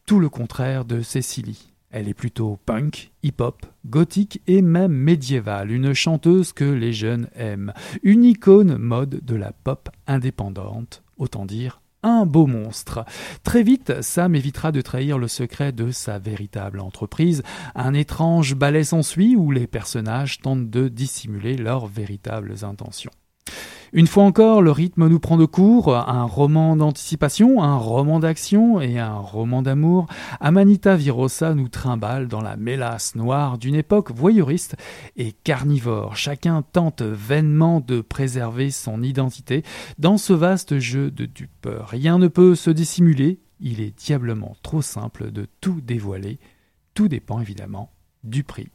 tout 0.07 0.21
le 0.21 0.29
contraire 0.29 0.85
de 0.85 1.01
Cécilie. 1.01 1.73
Elle 1.91 2.09
est 2.09 2.15
plutôt 2.15 2.59
punk, 2.65 3.13
hip-hop, 3.23 3.67
gothique 3.87 4.41
et 4.47 4.63
même 4.63 4.93
médiévale, 4.93 5.71
une 5.71 5.93
chanteuse 5.93 6.55
que 6.55 6.65
les 6.65 6.95
jeunes 6.95 7.29
aiment, 7.35 7.75
une 8.03 8.25
icône 8.25 8.79
mode 8.79 9.21
de 9.23 9.37
la 9.37 9.53
pop 9.53 9.91
indépendante, 10.07 11.03
autant 11.19 11.45
dire 11.45 11.83
un 12.03 12.27
beau 12.27 12.47
monstre. 12.47 13.05
Très 13.45 13.63
vite, 13.63 14.03
Sam 14.03 14.35
évitera 14.35 14.73
de 14.73 14.81
trahir 14.81 15.19
le 15.19 15.29
secret 15.29 15.73
de 15.73 15.91
sa 15.91 16.19
véritable 16.19 16.81
entreprise. 16.81 17.43
Un 17.75 17.95
étrange 17.95 18.55
ballet 18.55 18.85
s'ensuit 18.85 19.37
où 19.37 19.51
les 19.51 19.67
personnages 19.67 20.41
tentent 20.41 20.71
de 20.71 20.89
dissimuler 20.89 21.57
leurs 21.57 21.87
véritables 21.87 22.55
intentions. 22.63 23.13
Une 23.95 24.07
fois 24.07 24.25
encore, 24.25 24.63
le 24.63 24.71
rythme 24.71 25.07
nous 25.07 25.21
prend 25.21 25.37
de 25.37 25.45
court, 25.45 25.95
un 25.95 26.25
roman 26.25 26.77
d'anticipation, 26.77 27.63
un 27.63 27.77
roman 27.77 28.21
d'action 28.21 28.81
et 28.81 28.99
un 28.99 29.19
roman 29.19 29.61
d'amour. 29.61 30.07
Amanita 30.41 30.97
Virosa 30.97 31.55
nous 31.55 31.69
trimballe 31.69 32.27
dans 32.27 32.41
la 32.41 32.57
mélasse 32.57 33.15
noire 33.17 33.59
d'une 33.59 33.75
époque 33.75 34.11
voyeuriste 34.11 34.77
et 35.19 35.33
carnivore. 35.33 36.17
Chacun 36.17 36.63
tente 36.63 37.03
vainement 37.03 37.81
de 37.81 38.01
préserver 38.01 38.71
son 38.71 39.03
identité 39.03 39.63
dans 39.99 40.17
ce 40.17 40.33
vaste 40.33 40.79
jeu 40.79 41.11
de 41.11 41.27
dupes. 41.27 41.69
Rien 41.69 42.19
ne 42.19 42.29
peut 42.29 42.55
se 42.55 42.71
dissimuler, 42.71 43.41
il 43.61 43.83
est 43.83 43.95
diablement 43.95 44.57
trop 44.63 44.81
simple 44.81 45.31
de 45.31 45.47
tout 45.61 45.83
dévoiler. 45.83 46.39
Tout 46.95 47.09
dépend 47.09 47.41
évidemment 47.41 47.93
du 48.25 48.43
prix. 48.43 48.71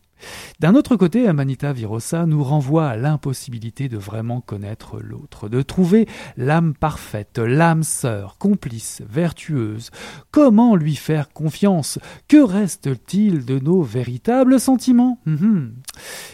D'un 0.59 0.75
autre 0.75 0.95
côté, 0.95 1.27
Amanita 1.27 1.73
Virosa 1.73 2.25
nous 2.25 2.43
renvoie 2.43 2.87
à 2.87 2.97
l'impossibilité 2.97 3.89
de 3.89 3.97
vraiment 3.97 4.41
connaître 4.41 4.99
l'autre, 4.99 5.49
de 5.49 5.61
trouver 5.61 6.07
l'âme 6.35 6.73
parfaite, 6.73 7.37
l'âme 7.37 7.83
sœur, 7.83 8.37
complice, 8.37 9.01
vertueuse. 9.07 9.91
Comment 10.31 10.75
lui 10.75 10.95
faire 10.95 11.29
confiance? 11.29 11.99
Que 12.27 12.43
reste-t-il 12.43 13.45
de 13.45 13.59
nos 13.59 13.81
véritables 13.81 14.59
sentiments? 14.59 15.19
Mhm. 15.25 15.73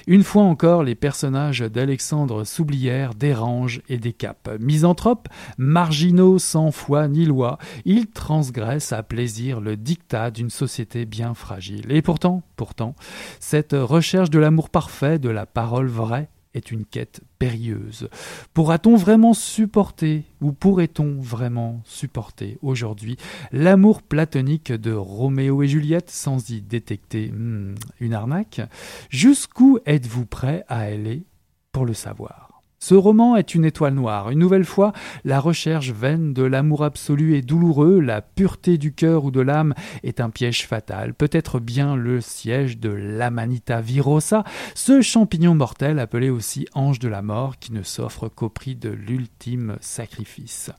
Une 0.08 0.24
fois 0.24 0.44
encore, 0.44 0.84
les 0.84 0.96
personnages 0.96 1.60
d'Alexandre 1.60 2.44
Soublière 2.44 3.14
dérangent 3.14 3.82
et 3.90 3.98
décapent. 3.98 4.50
Misanthropes, 4.60 5.28
marginaux 5.58 6.40
sans 6.40 6.72
foi 6.72 7.08
ni 7.08 7.26
loi, 7.26 7.58
ils 7.86 8.08
transgressent 8.08 8.94
à 8.94 9.04
plaisir 9.04 9.62
le 9.62 9.78
dictat 9.78 10.32
d'une 10.32 10.50
société 10.50 11.06
bien 11.06 11.34
fragile. 11.34 11.86
Et 11.90 12.02
pourtant, 12.02 12.44
pourtant, 12.56 12.96
cette 13.40 13.73
recherche 13.78 14.30
de 14.30 14.40
l'amour 14.40 14.70
parfait, 14.70 15.20
de 15.20 15.30
la 15.30 15.46
parole 15.46 15.88
vraie, 15.88 16.30
est 16.54 16.72
une 16.72 16.86
quête 16.86 17.22
périlleuse. 17.40 18.10
Pourra-t-on 18.54 18.96
vraiment 18.96 19.34
supporter, 19.34 20.24
ou 20.42 20.52
pourrait-on 20.52 21.20
vraiment 21.20 21.82
supporter 21.86 22.58
aujourd'hui 22.62 23.18
l'amour 23.52 24.02
platonique 24.02 24.72
de 24.72 24.94
Roméo 24.94 25.64
et 25.64 25.68
Juliette 25.68 26.10
sans 26.10 26.50
y 26.50 26.62
détecter 26.62 27.32
hmm, 27.32 27.76
une 28.00 28.14
arnaque? 28.14 28.62
Jusqu'où 29.10 29.80
êtes-vous 29.86 30.26
prêt 30.26 30.64
à 30.68 30.80
aller 30.80 31.24
pour 31.72 31.86
le 31.86 31.94
savoir? 31.94 32.53
Ce 32.84 32.96
roman 32.96 33.38
est 33.38 33.56
une 33.56 33.64
étoile 33.64 33.94
noire. 33.94 34.30
Une 34.30 34.40
nouvelle 34.40 34.66
fois, 34.66 34.92
la 35.24 35.40
recherche 35.40 35.92
vaine 35.92 36.34
de 36.34 36.44
l'amour 36.44 36.84
absolu 36.84 37.38
est 37.38 37.42
douloureux, 37.42 38.02
la 38.02 38.22
pureté 38.22 38.78
du 38.78 38.92
cœur 38.92 39.24
ou 39.24 39.32
de 39.32 39.40
l'âme 39.40 39.74
est 40.04 40.20
un 40.20 40.30
piège 40.30 40.68
fatal, 40.68 41.14
peut-être 41.14 41.62
bien 41.62 41.96
le 41.96 42.20
siège 42.20 42.80
de 42.80 42.90
l'Amanita 42.90 43.80
virosa, 43.80 44.44
ce 44.76 45.00
champignon 45.00 45.56
mortel 45.56 45.98
appelé 45.98 46.30
aussi 46.30 46.68
ange 46.74 47.00
de 47.00 47.08
la 47.08 47.22
mort 47.22 47.58
qui 47.58 47.72
ne 47.72 47.84
s'offre 47.84 48.28
qu'au 48.28 48.50
prix 48.50 48.76
de 48.76 48.90
l'ultime 48.90 49.78
sacrifice. 49.80 50.70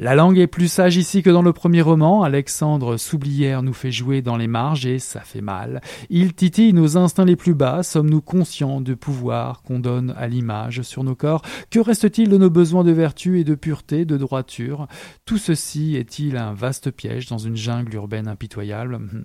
La 0.00 0.16
langue 0.16 0.38
est 0.38 0.48
plus 0.48 0.66
sage 0.66 0.96
ici 0.96 1.22
que 1.22 1.30
dans 1.30 1.42
le 1.42 1.52
premier 1.52 1.82
roman. 1.82 2.24
Alexandre 2.24 2.96
Soublière 2.96 3.62
nous 3.62 3.74
fait 3.74 3.92
jouer 3.92 4.22
dans 4.22 4.36
les 4.36 4.48
marges 4.48 4.86
et 4.86 4.98
ça 4.98 5.20
fait 5.20 5.40
mal. 5.40 5.82
Il 6.10 6.34
titille 6.34 6.72
nos 6.72 6.96
instincts 6.96 7.24
les 7.24 7.36
plus 7.36 7.54
bas. 7.54 7.84
Sommes-nous 7.84 8.22
conscients 8.22 8.80
du 8.80 8.96
pouvoir 8.96 9.62
qu'on 9.62 9.78
donne 9.78 10.12
à 10.18 10.26
l'image 10.26 10.82
sur 10.82 11.04
nos 11.04 11.14
corps? 11.14 11.42
Que 11.70 11.80
reste-t-il 11.80 12.28
de 12.28 12.38
nos 12.38 12.50
besoins 12.50 12.84
de 12.84 12.92
vertu 12.92 13.40
et 13.40 13.44
de 13.44 13.54
pureté, 13.54 14.04
de 14.04 14.16
droiture? 14.16 14.86
Tout 15.24 15.38
ceci 15.38 15.96
est-il 15.96 16.36
un 16.36 16.54
vaste 16.54 16.90
piège 16.90 17.26
dans 17.26 17.38
une 17.38 17.56
jungle 17.56 17.94
urbaine 17.94 18.28
impitoyable? 18.28 18.96
Hmm. 18.96 19.24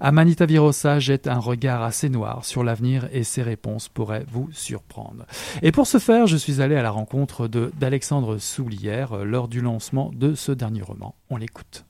Amanita 0.00 0.46
Virosa 0.46 0.98
jette 0.98 1.26
un 1.26 1.38
regard 1.38 1.82
assez 1.82 2.08
noir 2.08 2.44
sur 2.44 2.64
l'avenir 2.64 3.08
et 3.12 3.24
ses 3.24 3.42
réponses 3.42 3.88
pourraient 3.88 4.26
vous 4.30 4.48
surprendre. 4.52 5.26
Et 5.62 5.72
pour 5.72 5.86
ce 5.86 5.98
faire, 5.98 6.26
je 6.26 6.36
suis 6.36 6.60
allé 6.60 6.76
à 6.76 6.82
la 6.82 6.90
rencontre 6.90 7.48
d'Alexandre 7.48 8.38
Soulière 8.38 9.12
euh, 9.12 9.24
lors 9.24 9.48
du 9.48 9.60
lancement 9.60 10.10
de 10.14 10.34
ce 10.34 10.52
dernier 10.52 10.82
roman. 10.82 11.14
On 11.30 11.36
l'écoute. 11.36 11.84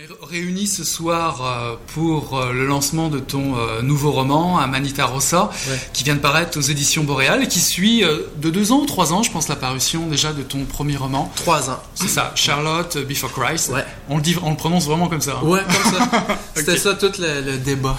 Est 0.00 0.06
réunis 0.30 0.68
ce 0.68 0.84
soir 0.84 1.42
euh, 1.44 1.74
pour 1.94 2.38
euh, 2.38 2.52
le 2.52 2.66
lancement 2.66 3.08
de 3.08 3.18
ton 3.18 3.56
euh, 3.56 3.82
nouveau 3.82 4.12
roman, 4.12 4.58
Amanita 4.58 5.04
Rossa, 5.06 5.50
qui 5.92 6.04
vient 6.04 6.14
de 6.14 6.20
paraître 6.20 6.56
aux 6.56 6.62
éditions 6.62 7.02
Boréal 7.02 7.42
et 7.42 7.48
qui 7.48 7.58
suit 7.58 8.02
de 8.02 8.50
deux 8.50 8.70
ans 8.70 8.80
ou 8.82 8.86
trois 8.86 9.12
ans, 9.12 9.24
je 9.24 9.32
pense, 9.32 9.48
la 9.48 9.56
parution 9.56 10.06
déjà 10.06 10.32
de 10.32 10.42
ton 10.42 10.64
premier 10.66 10.96
roman. 10.96 11.32
Trois 11.34 11.68
ans. 11.70 11.82
C'est 11.96 12.06
ça, 12.08 12.30
Charlotte 12.36 12.96
Before 13.08 13.32
Christ. 13.32 13.70
Ouais. 13.70 13.84
On 14.08 14.16
le, 14.16 14.22
dit, 14.22 14.36
on 14.42 14.50
le 14.50 14.56
prononce 14.56 14.84
vraiment 14.84 15.08
comme 15.08 15.20
ça. 15.20 15.40
hein. 15.42 15.46
Ouais, 15.46 15.62
comme 15.64 15.92
ça. 15.92 16.26
C'était 16.54 16.76
ça 16.76 16.94
tout 16.94 17.10
le, 17.18 17.40
le 17.40 17.58
débat. 17.58 17.96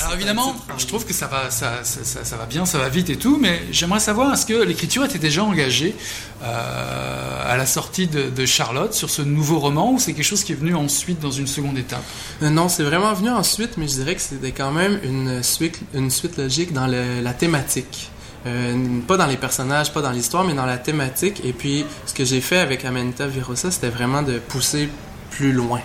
Alors 0.00 0.14
évidemment, 0.14 0.54
je 0.76 0.84
trouve 0.86 1.06
que 1.06 1.14
ça 1.14 1.26
va, 1.26 1.50
ça, 1.50 1.84
ça, 1.84 2.00
ça- 2.04 2.24
ça 2.24 2.36
va 2.36 2.44
bien, 2.46 2.66
ça 2.66 2.78
va 2.78 2.88
vite 2.90 3.08
et 3.08 3.16
tout, 3.16 3.38
mais 3.40 3.62
j'aimerais 3.70 4.00
savoir, 4.00 4.32
est-ce 4.34 4.44
que 4.46 4.54
l'écriture 4.62 5.04
était 5.04 5.18
déjà 5.18 5.42
engagée 5.44 5.94
euh, 6.42 7.42
à 7.52 7.56
la 7.56 7.66
sortie 7.66 8.06
de, 8.08 8.28
de 8.30 8.46
Charlotte 8.46 8.92
sur 8.94 9.08
ce 9.10 9.22
nouveau 9.22 9.58
roman 9.58 9.92
ou 9.92 9.98
c'est 9.98 10.12
quelque 10.14 10.24
chose 10.24 10.42
qui 10.44 10.52
est 10.52 10.56
venu 10.56 10.74
ensuite 10.74 11.20
dans 11.20 11.29
une 11.30 11.46
seconde 11.46 11.78
étape 11.78 12.02
Euh, 12.42 12.50
non, 12.50 12.68
c'est 12.68 12.82
vraiment 12.82 13.12
venu 13.14 13.30
ensuite, 13.30 13.76
mais 13.76 13.86
je 13.88 13.94
dirais 13.94 14.14
que 14.14 14.20
c'était 14.22 14.52
quand 14.52 14.72
même 14.72 14.98
une 15.04 15.42
suite, 15.42 15.80
une 15.94 16.10
suite 16.10 16.36
logique 16.36 16.72
dans 16.72 16.86
le- 16.86 17.20
la 17.22 17.32
thématique. 17.32 18.10
Euh, 18.46 18.74
pas 19.06 19.16
dans 19.18 19.26
les 19.26 19.36
personnages, 19.36 19.92
pas 19.92 20.00
dans 20.00 20.10
l'histoire, 20.12 20.44
mais 20.44 20.54
dans 20.54 20.64
la 20.66 20.78
thématique. 20.78 21.42
Et 21.44 21.52
puis, 21.52 21.84
ce 22.06 22.14
que 22.14 22.24
j'ai 22.24 22.40
fait 22.40 22.58
avec 22.58 22.84
Amanita 22.86 23.26
Virosa, 23.26 23.70
c'était 23.70 23.90
vraiment 23.90 24.22
de 24.22 24.38
pousser 24.38 24.88
plus 25.30 25.52
loin. 25.52 25.80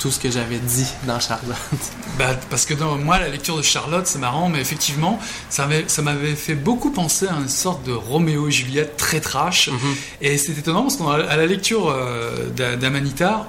tout 0.00 0.10
ce 0.10 0.18
que 0.20 0.30
j'avais 0.30 0.58
dit 0.58 0.86
dans 1.06 1.18
Charlotte. 1.18 1.56
Bah, 2.18 2.36
parce 2.50 2.66
que 2.66 2.74
dans, 2.74 2.96
moi, 2.96 3.18
la 3.18 3.30
lecture 3.30 3.56
de 3.56 3.62
Charlotte, 3.62 4.06
c'est 4.06 4.18
marrant, 4.18 4.50
mais 4.50 4.60
effectivement, 4.60 5.18
ça 5.48 5.66
m'avait, 6.02 6.34
fait 6.34 6.54
beaucoup 6.54 6.90
penser 6.90 7.26
à 7.26 7.32
une 7.40 7.48
sorte 7.48 7.84
de 7.86 7.92
Roméo 7.92 8.48
et 8.48 8.50
Juliette 8.50 8.98
très 8.98 9.20
trash. 9.20 9.70
Et 10.20 10.36
c'est 10.36 10.52
étonnant 10.58 10.82
parce 10.82 10.96
qu'à 10.96 11.36
la 11.36 11.46
lecture 11.46 11.88
euh, 11.88 12.50
d'A- 12.50 12.76
d'Amanita, 12.76 13.46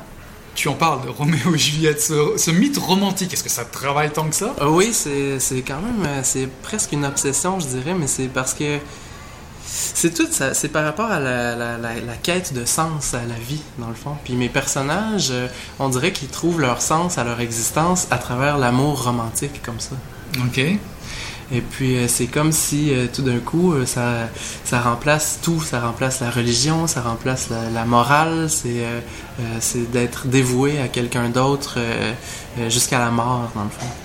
tu 0.56 0.68
en 0.70 0.74
parles 0.74 1.04
de 1.06 1.10
Roméo 1.10 1.54
et 1.54 1.58
Juliette, 1.58 2.02
ce, 2.02 2.34
ce 2.38 2.50
mythe 2.50 2.78
romantique. 2.78 3.34
Est-ce 3.34 3.44
que 3.44 3.50
ça 3.50 3.66
travaille 3.66 4.12
tant 4.12 4.28
que 4.28 4.36
ça? 4.36 4.56
Euh, 4.62 4.70
oui, 4.70 4.94
c'est 4.94 5.62
quand 5.62 5.82
même, 5.82 6.04
euh, 6.06 6.22
c'est 6.24 6.48
presque 6.48 6.94
une 6.94 7.06
obsession, 7.06 7.60
je 7.60 7.68
dirais, 7.68 7.94
mais 7.94 8.08
c'est 8.08 8.28
parce 8.28 8.54
que 8.54 8.80
c'est 9.68 10.14
tout, 10.14 10.28
ça, 10.32 10.54
c'est 10.54 10.70
par 10.70 10.84
rapport 10.86 11.12
à 11.12 11.20
la, 11.20 11.56
la, 11.56 11.78
la, 11.78 11.96
la 11.96 12.16
quête 12.16 12.54
de 12.54 12.66
sens 12.66 13.14
à 13.14 13.24
la 13.24 13.36
vie, 13.36 13.62
dans 13.78 13.90
le 13.90 13.96
fond. 13.96 14.16
Puis 14.24 14.36
mes 14.36 14.50
personnages, 14.50 15.30
euh, 15.32 15.48
on 15.80 15.90
dirait 15.90 16.14
qu'ils 16.14 16.30
trouvent 16.30 16.62
leur 16.62 16.82
sens 16.82 17.18
à 17.18 17.24
leur 17.24 17.40
existence 17.42 18.08
à 18.10 18.18
travers 18.18 18.58
l'amour 18.58 19.04
romantique, 19.04 19.62
comme 19.64 19.80
ça. 19.80 19.96
Ok. 20.40 20.62
Et 21.52 21.62
puis 21.62 21.98
euh, 21.98 22.08
c'est 22.08 22.28
comme 22.28 22.52
si 22.52 22.92
euh, 22.92 23.08
tout 23.14 23.22
d'un 23.22 23.40
coup 23.40 23.74
euh, 23.74 23.86
ça, 23.86 24.30
ça 24.64 24.82
remplace 24.82 25.40
tout, 25.44 25.62
ça 25.62 25.80
remplace 25.80 26.22
la 26.22 26.32
religion, 26.32 26.88
ça 26.88 27.02
remplace 27.02 27.50
la, 27.50 27.70
la 27.70 27.86
morale, 27.86 28.50
c'est 28.50 28.84
c'est 29.60 29.92
d'être 29.92 30.28
dévoué 30.28 30.80
à 30.80 30.88
quelqu'un 30.88 31.30
d'autre 31.30 31.78
jusqu'à 32.70 33.00
la 33.00 33.12
mort 33.12 33.52
dans 33.54 33.66
le 33.66 33.70
fond. 33.70 34.05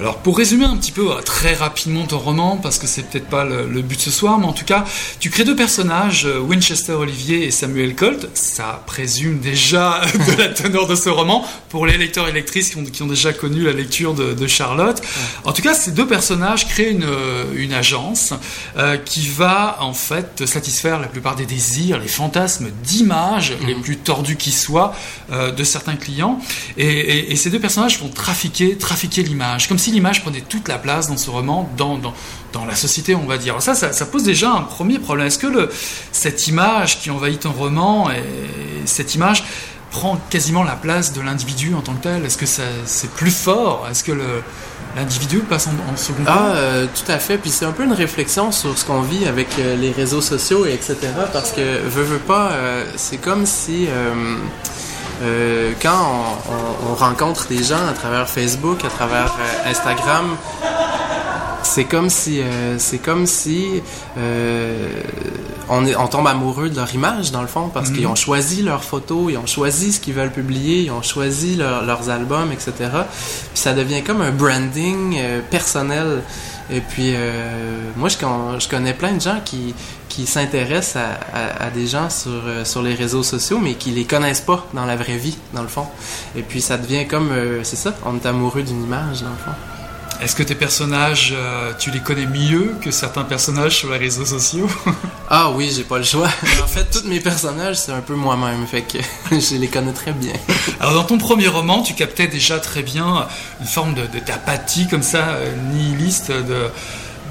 Alors 0.00 0.16
pour 0.18 0.38
résumer 0.38 0.64
un 0.64 0.76
petit 0.78 0.92
peu 0.92 1.10
euh, 1.12 1.20
très 1.20 1.52
rapidement 1.52 2.06
ton 2.06 2.18
roman, 2.18 2.56
parce 2.56 2.78
que 2.78 2.86
c'est 2.86 3.02
peut-être 3.02 3.28
pas 3.28 3.44
le, 3.44 3.66
le 3.68 3.82
but 3.82 3.96
de 3.96 4.00
ce 4.00 4.10
soir, 4.10 4.38
mais 4.38 4.46
en 4.46 4.54
tout 4.54 4.64
cas, 4.64 4.84
tu 5.18 5.28
crées 5.28 5.44
deux 5.44 5.54
personnages, 5.54 6.24
euh, 6.24 6.38
Winchester 6.40 6.92
Olivier 6.94 7.44
et 7.44 7.50
Samuel 7.50 7.94
Colt. 7.94 8.26
Ça 8.32 8.82
présume 8.86 9.40
déjà 9.40 10.00
de 10.14 10.38
la 10.38 10.48
teneur 10.48 10.86
de 10.86 10.94
ce 10.94 11.10
roman 11.10 11.44
pour 11.68 11.84
les 11.86 11.98
lecteurs 11.98 12.28
et 12.28 12.32
lectrices 12.32 12.70
qui 12.70 12.78
ont, 12.78 12.84
qui 12.84 13.02
ont 13.02 13.06
déjà 13.08 13.34
connu 13.34 13.62
la 13.62 13.72
lecture 13.72 14.14
de, 14.14 14.32
de 14.32 14.46
Charlotte. 14.46 15.02
En 15.44 15.52
tout 15.52 15.60
cas, 15.60 15.74
ces 15.74 15.90
deux 15.90 16.06
personnages 16.06 16.66
créent 16.66 16.90
une, 16.92 17.04
euh, 17.04 17.44
une 17.54 17.74
agence 17.74 18.32
euh, 18.78 18.96
qui 18.96 19.28
va 19.28 19.76
en 19.80 19.92
fait 19.92 20.46
satisfaire 20.46 20.98
la 20.98 21.08
plupart 21.08 21.36
des 21.36 21.44
désirs, 21.46 21.98
les 21.98 22.08
fantasmes 22.08 22.70
d'images 22.84 23.52
les 23.66 23.74
plus 23.74 23.98
tordus 23.98 24.36
qui 24.36 24.50
soient 24.52 24.94
euh, 25.30 25.50
de 25.52 25.62
certains 25.62 25.96
clients. 25.96 26.40
Et, 26.78 26.86
et- 26.88 27.32
et 27.32 27.36
ces 27.36 27.50
deux 27.50 27.60
personnages 27.60 27.98
vont 28.00 28.08
trafiquer, 28.08 28.78
trafiquer 28.78 29.22
l'image, 29.22 29.68
comme 29.68 29.78
si 29.78 29.89
l'image 29.90 30.22
prenait 30.22 30.40
toute 30.40 30.68
la 30.68 30.78
place 30.78 31.08
dans 31.08 31.16
ce 31.16 31.30
roman, 31.30 31.68
dans, 31.76 31.98
dans, 31.98 32.14
dans 32.52 32.64
la 32.64 32.74
société, 32.74 33.14
on 33.14 33.26
va 33.26 33.38
dire. 33.38 33.60
Ça, 33.60 33.74
ça, 33.74 34.06
pose 34.06 34.22
déjà 34.22 34.50
un 34.50 34.62
premier 34.62 34.98
problème. 34.98 35.26
Est-ce 35.26 35.38
que 35.38 35.46
le, 35.46 35.70
cette 36.12 36.48
image 36.48 37.00
qui 37.00 37.10
envahit 37.10 37.40
ton 37.40 37.52
roman, 37.52 38.10
et 38.10 38.22
cette 38.86 39.14
image 39.14 39.44
prend 39.90 40.20
quasiment 40.30 40.62
la 40.62 40.76
place 40.76 41.12
de 41.12 41.20
l'individu 41.20 41.74
en 41.74 41.80
tant 41.80 41.94
que 41.94 42.02
tel? 42.02 42.24
Est-ce 42.24 42.38
que 42.38 42.46
c'est 42.46 43.10
plus 43.12 43.30
fort? 43.30 43.86
Est-ce 43.90 44.04
que 44.04 44.12
l'individu 44.96 45.40
passe 45.40 45.66
en, 45.66 45.92
en 45.92 45.96
second 45.96 46.22
Ah, 46.26 46.52
euh, 46.54 46.86
tout 46.86 47.10
à 47.10 47.18
fait. 47.18 47.38
Puis 47.38 47.50
c'est 47.50 47.64
un 47.64 47.72
peu 47.72 47.84
une 47.84 47.92
réflexion 47.92 48.52
sur 48.52 48.76
ce 48.76 48.84
qu'on 48.84 49.02
vit 49.02 49.26
avec 49.26 49.48
euh, 49.58 49.76
les 49.76 49.92
réseaux 49.92 50.20
sociaux 50.20 50.66
et 50.66 50.72
etc. 50.72 50.96
Parce 51.32 51.52
que 51.52 51.60
veux, 51.60 52.02
veux 52.02 52.18
pas, 52.18 52.52
euh, 52.52 52.84
c'est 52.96 53.18
comme 53.18 53.46
si 53.46 53.88
euh, 55.22 55.72
quand 55.82 55.90
on, 55.94 56.52
on- 56.88 56.92
on 56.92 56.94
rencontre 56.94 57.46
des 57.48 57.62
gens 57.62 57.86
à 57.88 57.92
travers 57.92 58.28
Facebook, 58.28 58.84
à 58.84 58.88
travers 58.88 59.34
euh, 59.38 59.70
Instagram, 59.70 60.36
c'est 61.62 61.84
comme 61.84 62.10
si, 62.10 62.40
euh, 62.40 62.76
c'est 62.78 62.98
comme 62.98 63.26
si 63.26 63.82
on, 65.68 65.86
est, 65.86 65.94
on 65.96 66.06
tombe 66.08 66.26
amoureux 66.26 66.68
de 66.68 66.76
leur 66.76 66.92
image 66.94 67.30
dans 67.32 67.42
le 67.42 67.46
fond 67.48 67.70
parce 67.72 67.90
Mhm. 67.90 67.96
qu'ils 67.96 68.06
ont 68.06 68.14
choisi 68.16 68.62
leurs 68.62 68.82
photos, 68.82 69.26
ils 69.30 69.38
ont 69.38 69.46
choisi 69.46 69.92
ce 69.92 70.00
qu'ils 70.00 70.14
veulent 70.14 70.32
publier, 70.32 70.82
ils 70.82 70.90
ont 70.90 71.02
choisi 71.02 71.56
leur- 71.56 71.84
leurs 71.84 72.08
albums, 72.10 72.50
etc. 72.52 72.72
Puis 72.82 73.62
ça 73.62 73.72
devient 73.72 74.02
comme 74.02 74.20
un 74.22 74.32
branding 74.32 75.18
personnel. 75.50 76.22
Et 76.72 76.80
puis 76.80 77.12
euh, 77.14 77.90
moi, 77.96 78.08
je, 78.08 78.16
con- 78.18 78.58
je 78.58 78.68
connais 78.68 78.94
plein 78.94 79.12
de 79.12 79.20
gens 79.20 79.40
qui 79.44 79.74
s'intéressent 80.26 81.02
à, 81.32 81.70
des 81.70 81.86
gens 81.86 82.10
sur, 82.10 82.30
euh, 82.44 82.64
sur 82.64 82.82
les 82.82 82.94
réseaux 82.94 83.22
sociaux, 83.22 83.58
mais 83.58 83.74
qui 83.74 83.90
les 83.90 84.04
connaissent 84.04 84.42
pas 84.42 84.66
dans 84.74 84.84
la 84.84 84.94
vraie 84.96 85.16
vie, 85.16 85.36
dans 85.54 85.62
le 85.62 85.68
fond. 85.68 85.86
Et 86.36 86.42
puis 86.42 86.60
ça 86.60 86.76
devient 86.76 87.06
comme, 87.08 87.30
euh, 87.32 87.64
c'est 87.64 87.76
ça, 87.76 87.94
on 88.04 88.16
est 88.16 88.26
amoureux 88.26 88.62
d'une 88.62 88.82
image, 88.84 89.22
dans 89.22 89.30
le 89.30 89.36
fond. 89.36 89.52
Est-ce 90.22 90.36
que 90.36 90.42
tes 90.42 90.54
personnages, 90.54 91.32
euh, 91.34 91.72
tu 91.78 91.90
les 91.90 92.00
connais 92.00 92.26
mieux 92.26 92.74
que 92.82 92.90
certains 92.90 93.24
personnages 93.24 93.76
sur 93.76 93.90
les 93.90 93.96
réseaux 93.96 94.26
sociaux 94.26 94.68
Ah 95.30 95.50
oui, 95.50 95.72
j'ai 95.74 95.82
pas 95.84 95.96
le 95.96 96.04
choix. 96.04 96.28
en 96.62 96.66
fait, 96.66 96.84
tous 96.90 97.08
mes 97.08 97.20
personnages, 97.20 97.76
c'est 97.78 97.92
un 97.92 98.02
peu 98.02 98.14
moi-même, 98.14 98.66
fait 98.66 98.82
que 98.82 98.98
je 99.30 99.56
les 99.56 99.68
connais 99.68 99.94
très 99.94 100.12
bien. 100.12 100.32
Alors 100.78 100.92
dans 100.94 101.04
ton 101.04 101.16
premier 101.16 101.48
roman, 101.48 101.82
tu 101.82 101.94
captais 101.94 102.26
déjà 102.26 102.58
très 102.58 102.82
bien 102.82 103.26
une 103.60 103.66
forme 103.66 103.94
de, 103.94 104.02
de- 104.02 104.18
d'apathie 104.24 104.88
comme 104.88 105.02
ça, 105.02 105.28
euh, 105.30 105.52
nihiliste 105.72 106.30
de, 106.32 106.68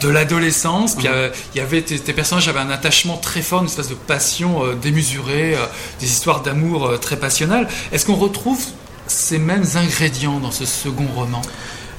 de 0.01 0.09
l'adolescence. 0.09 0.95
Puis 0.95 1.07
euh, 1.07 1.29
il 1.53 1.59
y 1.59 1.61
avait 1.61 1.83
tes, 1.83 1.99
tes 1.99 2.13
personnages 2.13 2.47
avaient 2.49 2.59
un 2.59 2.71
attachement 2.71 3.17
très 3.17 3.43
fort, 3.43 3.59
une 3.61 3.67
espèce 3.67 3.89
de 3.89 3.93
passion 3.95 4.65
euh, 4.65 4.73
démesurée, 4.73 5.53
euh, 5.55 5.65
des 5.99 6.07
histoires 6.07 6.41
d'amour 6.41 6.87
euh, 6.87 6.97
très 6.97 7.17
passionnelles. 7.17 7.67
Est-ce 7.91 8.07
qu'on 8.07 8.15
retrouve 8.15 8.59
ces 9.05 9.37
mêmes 9.37 9.65
ingrédients 9.75 10.39
dans 10.39 10.51
ce 10.51 10.65
second 10.65 11.07
roman? 11.15 11.41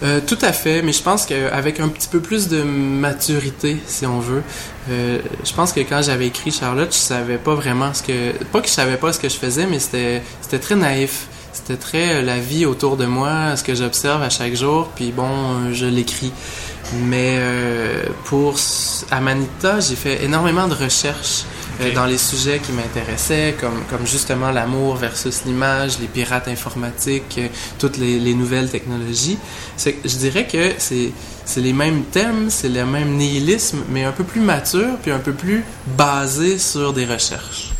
Euh, 0.02 0.20
tout 0.26 0.38
à 0.40 0.52
fait, 0.52 0.80
mais 0.82 0.92
je 0.92 1.02
pense 1.02 1.26
qu'avec 1.26 1.78
un 1.78 1.88
petit 1.88 2.08
peu 2.08 2.20
plus 2.20 2.48
de 2.48 2.62
maturité, 2.62 3.76
si 3.86 4.06
on 4.06 4.18
veut, 4.18 4.42
euh, 4.90 5.18
je 5.44 5.52
pense 5.52 5.72
que 5.72 5.80
quand 5.80 6.00
j'avais 6.02 6.26
écrit 6.26 6.50
Charlotte, 6.50 6.92
je 6.92 6.98
savais 6.98 7.36
pas 7.36 7.54
vraiment 7.54 7.92
ce 7.92 8.02
que... 8.02 8.32
Pas 8.44 8.60
que 8.62 8.68
je 8.68 8.72
savais 8.72 8.96
pas 8.96 9.12
ce 9.12 9.20
que 9.20 9.28
je 9.28 9.36
faisais, 9.36 9.66
mais 9.66 9.78
c'était 9.78 10.22
c'était 10.40 10.58
très 10.58 10.76
naïf. 10.76 11.28
C'était 11.52 11.76
très 11.76 12.14
euh, 12.14 12.22
la 12.22 12.38
vie 12.38 12.64
autour 12.64 12.96
de 12.96 13.06
moi, 13.06 13.56
ce 13.56 13.64
que 13.64 13.74
j'observe 13.74 14.22
à 14.22 14.30
chaque 14.30 14.54
jour, 14.54 14.88
puis 14.94 15.10
bon, 15.10 15.28
euh, 15.28 15.72
je 15.72 15.86
l'écris. 15.86 16.32
Mais 17.04 17.36
euh, 17.38 18.04
pour 18.24 18.56
Amanita, 19.10 19.80
j'ai 19.80 19.96
fait 19.96 20.24
énormément 20.24 20.68
de 20.68 20.74
recherches 20.74 21.44
euh, 21.80 21.94
dans 21.94 22.06
les 22.06 22.18
sujets 22.18 22.58
qui 22.58 22.72
m'intéressaient, 22.72 23.54
comme, 23.60 23.82
comme 23.88 24.06
justement 24.06 24.50
l'amour 24.50 24.96
versus 24.96 25.44
l'image, 25.44 25.98
les 25.98 26.06
pirates 26.06 26.48
informatiques, 26.48 27.36
euh, 27.38 27.48
toutes 27.78 27.96
les, 27.96 28.18
les 28.18 28.34
nouvelles 28.34 28.70
technologies. 28.70 29.38
Je 29.78 30.16
dirais 30.16 30.46
que 30.46 30.72
c'est 30.78 31.12
c'est 31.44 31.60
les 31.60 31.72
mêmes 31.72 32.04
thèmes, 32.04 32.48
c'est 32.48 32.68
le 32.68 32.86
même 32.86 33.16
nihilisme, 33.16 33.78
mais 33.88 34.04
un 34.04 34.12
peu 34.12 34.22
plus 34.22 34.40
mature, 34.40 34.96
puis 35.02 35.10
un 35.10 35.18
peu 35.18 35.32
plus 35.32 35.64
basé 35.96 36.58
sur 36.58 36.92
des 36.92 37.04
recherches. 37.04 37.70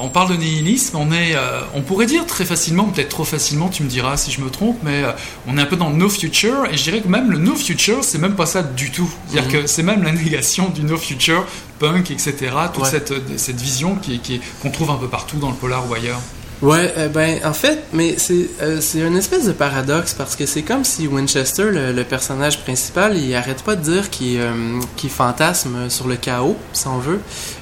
On 0.00 0.08
parle 0.08 0.30
de 0.30 0.36
nihilisme, 0.36 0.96
on 0.96 1.10
est, 1.12 1.34
euh, 1.34 1.60
on 1.74 1.82
pourrait 1.82 2.06
dire 2.06 2.24
très 2.26 2.44
facilement, 2.44 2.84
peut-être 2.84 3.08
trop 3.08 3.24
facilement, 3.24 3.68
tu 3.68 3.82
me 3.82 3.88
diras 3.88 4.16
si 4.16 4.30
je 4.30 4.40
me 4.40 4.50
trompe, 4.50 4.78
mais 4.82 5.02
euh, 5.04 5.12
on 5.46 5.58
est 5.58 5.60
un 5.60 5.66
peu 5.66 5.76
dans 5.76 5.90
le 5.90 5.96
no 5.96 6.08
future 6.08 6.66
et 6.70 6.76
je 6.76 6.82
dirais 6.84 7.00
que 7.00 7.08
même 7.08 7.30
le 7.30 7.38
no 7.38 7.54
future, 7.54 8.04
c'est 8.04 8.18
même 8.18 8.34
pas 8.36 8.46
ça 8.46 8.62
du 8.62 8.90
tout. 8.90 9.10
C'est-à-dire 9.28 9.50
Mhm. 9.52 9.62
que 9.62 9.66
c'est 9.66 9.82
même 9.82 10.02
la 10.02 10.12
négation 10.12 10.68
du 10.68 10.82
no 10.82 10.96
future, 10.96 11.44
punk, 11.78 12.10
etc. 12.10 12.34
Toute 12.72 12.84
Ouais. 12.84 12.90
cette, 12.90 13.10
euh, 13.12 13.20
cette 13.36 13.60
vision 13.60 13.96
qui 13.96 14.20
qu'on 14.62 14.70
trouve 14.70 14.90
un 14.90 14.96
peu 14.96 15.08
partout 15.08 15.38
dans 15.38 15.50
le 15.50 15.56
polar 15.56 15.88
ou 15.88 15.94
ailleurs. 15.94 16.20
Ouais, 16.60 16.92
euh, 16.96 17.08
ben 17.08 17.38
en 17.44 17.52
fait, 17.52 17.84
mais 17.92 18.16
c'est 18.18 18.48
euh, 18.62 18.80
c'est 18.80 18.98
une 18.98 19.16
espèce 19.16 19.46
de 19.46 19.52
paradoxe 19.52 20.12
parce 20.12 20.34
que 20.34 20.44
c'est 20.44 20.62
comme 20.62 20.82
si 20.84 21.06
Winchester, 21.06 21.70
le, 21.70 21.92
le 21.92 22.02
personnage 22.02 22.64
principal, 22.64 23.16
il 23.16 23.32
arrête 23.36 23.62
pas 23.62 23.76
de 23.76 23.82
dire 23.82 24.10
qu'il 24.10 24.40
euh, 24.40 24.80
qu'il 24.96 25.08
fantasme 25.10 25.88
sur 25.88 26.08
le 26.08 26.16
chaos, 26.16 26.56
si 26.72 26.88
on 26.88 26.98
veut. 26.98 27.20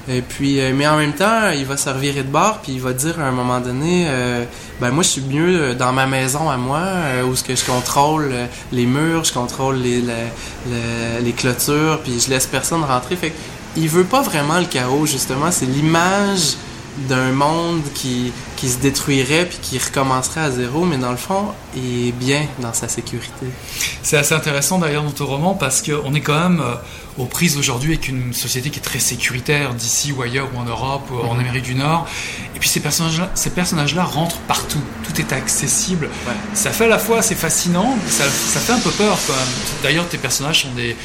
Et 0.09 0.21
puis, 0.23 0.59
euh, 0.59 0.71
mais 0.75 0.87
en 0.87 0.97
même 0.97 1.13
temps, 1.13 1.51
il 1.55 1.63
va 1.65 1.77
se 1.77 1.87
revirer 1.89 2.23
de 2.23 2.29
bord 2.31 2.57
puis 2.63 2.71
il 2.73 2.81
va 2.81 2.93
dire 2.93 3.19
à 3.19 3.25
un 3.25 3.31
moment 3.31 3.59
donné, 3.59 4.05
euh, 4.07 4.43
ben 4.81 4.89
moi 4.89 5.03
je 5.03 5.09
suis 5.09 5.21
mieux 5.21 5.75
dans 5.75 5.93
ma 5.93 6.07
maison 6.07 6.49
à 6.49 6.57
moi 6.57 6.81
où 7.29 7.35
ce 7.35 7.43
que 7.43 7.55
je 7.55 7.65
contrôle 7.65 8.31
les 8.71 8.87
murs, 8.87 9.25
je 9.25 9.33
contrôle 9.33 9.75
les 9.75 10.01
la- 10.01 11.19
les 11.21 11.33
clôtures 11.33 11.99
puis 12.03 12.19
je 12.19 12.31
laisse 12.31 12.47
personne 12.47 12.83
rentrer. 12.83 13.15
Fait 13.15 13.33
il 13.75 13.89
veut 13.89 14.05
pas 14.05 14.23
vraiment 14.23 14.57
le 14.57 14.65
chaos 14.65 15.05
justement, 15.05 15.51
c'est 15.51 15.67
l'image 15.67 16.55
d'un 17.07 17.31
monde 17.31 17.81
qui, 17.93 18.31
qui 18.55 18.69
se 18.69 18.77
détruirait 18.79 19.45
puis 19.45 19.59
qui 19.61 19.77
recommencerait 19.79 20.41
à 20.41 20.51
zéro, 20.51 20.83
mais 20.85 20.97
dans 20.97 21.11
le 21.11 21.17
fond, 21.17 21.49
il 21.75 22.07
est 22.07 22.11
bien 22.11 22.45
dans 22.59 22.73
sa 22.73 22.87
sécurité. 22.87 23.45
C'est 24.01 24.17
assez 24.17 24.33
intéressant 24.33 24.79
d'ailleurs 24.79 25.03
dans 25.03 25.11
ton 25.11 25.25
roman 25.27 25.53
parce 25.53 25.81
qu'on 25.83 26.13
est 26.15 26.21
quand 26.21 26.39
même 26.49 26.59
euh, 26.59 26.73
aux 27.17 27.25
prises 27.25 27.57
aujourd'hui 27.57 27.93
avec 27.93 28.07
une 28.07 28.33
société 28.33 28.69
qui 28.71 28.79
est 28.79 28.83
très 28.83 28.99
sécuritaire 28.99 29.73
d'ici 29.73 30.11
ou 30.11 30.21
ailleurs 30.23 30.47
ou 30.55 30.57
en 30.59 30.63
Europe 30.65 31.07
ou 31.11 31.17
en 31.25 31.33
Mhm. 31.35 31.39
Amérique 31.41 31.63
du 31.65 31.75
Nord. 31.75 32.07
Et 32.55 32.59
puis 32.59 32.67
ces 32.69 32.79
personnages-là, 32.79 33.29
ces 33.35 33.51
personnages-là 33.51 34.03
rentrent 34.03 34.39
partout. 34.47 34.81
Tout 35.03 35.21
est 35.21 35.31
accessible. 35.33 36.05
Ouais. 36.27 36.33
Ça 36.55 36.71
fait 36.71 36.85
à 36.85 36.89
la 36.89 36.99
fois 36.99 37.19
assez 37.19 37.35
fascinant, 37.35 37.95
ça, 38.07 38.23
ça 38.23 38.59
fait 38.59 38.73
un 38.73 38.79
peu 38.79 38.91
peur 38.91 39.17
quand 39.27 39.33
même. 39.33 39.43
D'ailleurs, 39.83 40.07
tes 40.09 40.17
personnages 40.17 40.63
sont 40.63 40.71
des 40.75 40.95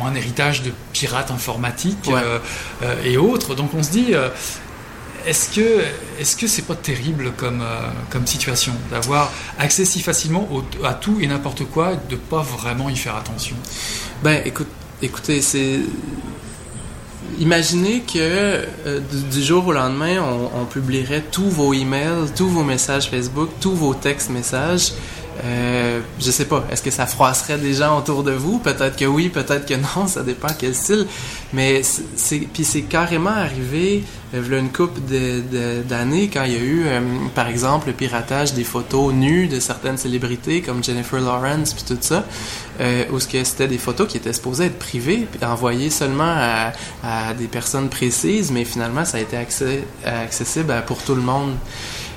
ont 0.00 0.06
un 0.06 0.14
héritage 0.16 0.62
de 0.62 0.72
pirates 0.92 1.30
informatiques 1.30 2.08
Ouais. 2.08 2.14
euh, 2.16 2.38
euh, 2.82 3.04
et 3.04 3.16
autres. 3.16 3.54
Donc 3.54 3.70
on 3.74 3.82
se 3.84 3.90
dit, 3.90 4.06
euh, 4.10 4.28
est-ce 5.26 5.48
que 5.54 5.80
est-ce 6.20 6.36
que 6.36 6.46
c'est 6.46 6.62
pas 6.62 6.74
terrible 6.74 7.32
comme 7.36 7.60
euh, 7.62 7.90
comme 8.10 8.26
situation 8.26 8.72
d'avoir 8.90 9.30
accès 9.58 9.84
si 9.84 10.00
facilement 10.00 10.48
à 10.84 10.94
tout 10.94 11.18
et 11.20 11.26
n'importe 11.26 11.64
quoi 11.64 11.92
et 11.92 11.98
de 12.10 12.16
pas 12.16 12.42
vraiment 12.42 12.88
y 12.90 12.96
faire 12.96 13.16
attention? 13.16 13.56
Ben, 14.22 14.42
écoute, 14.44 14.68
écoutez, 15.02 15.40
c'est. 15.42 15.80
imaginez 17.38 18.00
que 18.00 18.18
euh, 18.18 19.00
du, 19.00 19.22
du 19.22 19.42
jour 19.42 19.66
au 19.66 19.72
lendemain, 19.72 20.20
on, 20.20 20.60
on 20.60 20.64
publierait 20.66 21.24
tous 21.30 21.48
vos 21.48 21.72
emails, 21.72 22.30
tous 22.36 22.48
vos 22.48 22.62
messages 22.62 23.08
Facebook, 23.10 23.50
tous 23.60 23.74
vos 23.74 23.94
textes 23.94 24.30
messages. 24.30 24.92
Euh, 25.42 26.00
je 26.20 26.30
sais 26.30 26.44
pas, 26.44 26.64
est-ce 26.70 26.82
que 26.82 26.90
ça 26.92 27.06
froisserait 27.06 27.58
des 27.58 27.74
gens 27.74 27.98
autour 27.98 28.22
de 28.22 28.30
vous? 28.30 28.58
Peut-être 28.58 28.96
que 28.96 29.04
oui, 29.04 29.30
peut-être 29.30 29.66
que 29.66 29.74
non, 29.98 30.06
ça 30.06 30.22
dépend 30.22 30.48
quel 30.56 30.74
style. 30.74 31.06
Mais 31.52 31.82
c'est- 31.82 32.46
puis 32.52 32.64
c'est 32.64 32.82
carrément 32.82 33.30
arrivé 33.30 34.04
euh, 34.34 34.58
une 34.60 34.70
couple 34.70 35.00
d'années 35.88 36.30
quand 36.32 36.44
il 36.44 36.52
y 36.52 36.56
a 36.56 36.60
eu, 36.60 36.82
euh, 36.86 37.00
par 37.34 37.48
exemple, 37.48 37.88
le 37.88 37.92
piratage 37.94 38.54
des 38.54 38.64
photos 38.64 39.12
nues 39.12 39.48
de 39.48 39.60
certaines 39.60 39.96
célébrités 39.98 40.60
comme 40.60 40.82
Jennifer 40.84 41.20
Lawrence 41.20 41.74
puis 41.74 41.84
tout 41.86 41.98
ça, 42.00 42.24
euh, 42.80 43.04
où 43.12 43.18
c'était 43.20 43.68
des 43.68 43.78
photos 43.78 44.06
qui 44.08 44.16
étaient 44.16 44.32
supposées 44.32 44.66
être 44.66 44.78
privées 44.78 45.26
puis 45.30 45.44
envoyées 45.44 45.90
seulement 45.90 46.24
à, 46.36 46.72
à 47.04 47.34
des 47.34 47.46
personnes 47.46 47.88
précises, 47.88 48.50
mais 48.52 48.64
finalement 48.64 49.04
ça 49.04 49.18
a 49.18 49.20
été 49.20 49.36
accès- 49.36 49.84
accessible 50.04 50.70
à- 50.72 50.82
pour 50.82 50.98
tout 51.02 51.14
le 51.14 51.22
monde. 51.22 51.54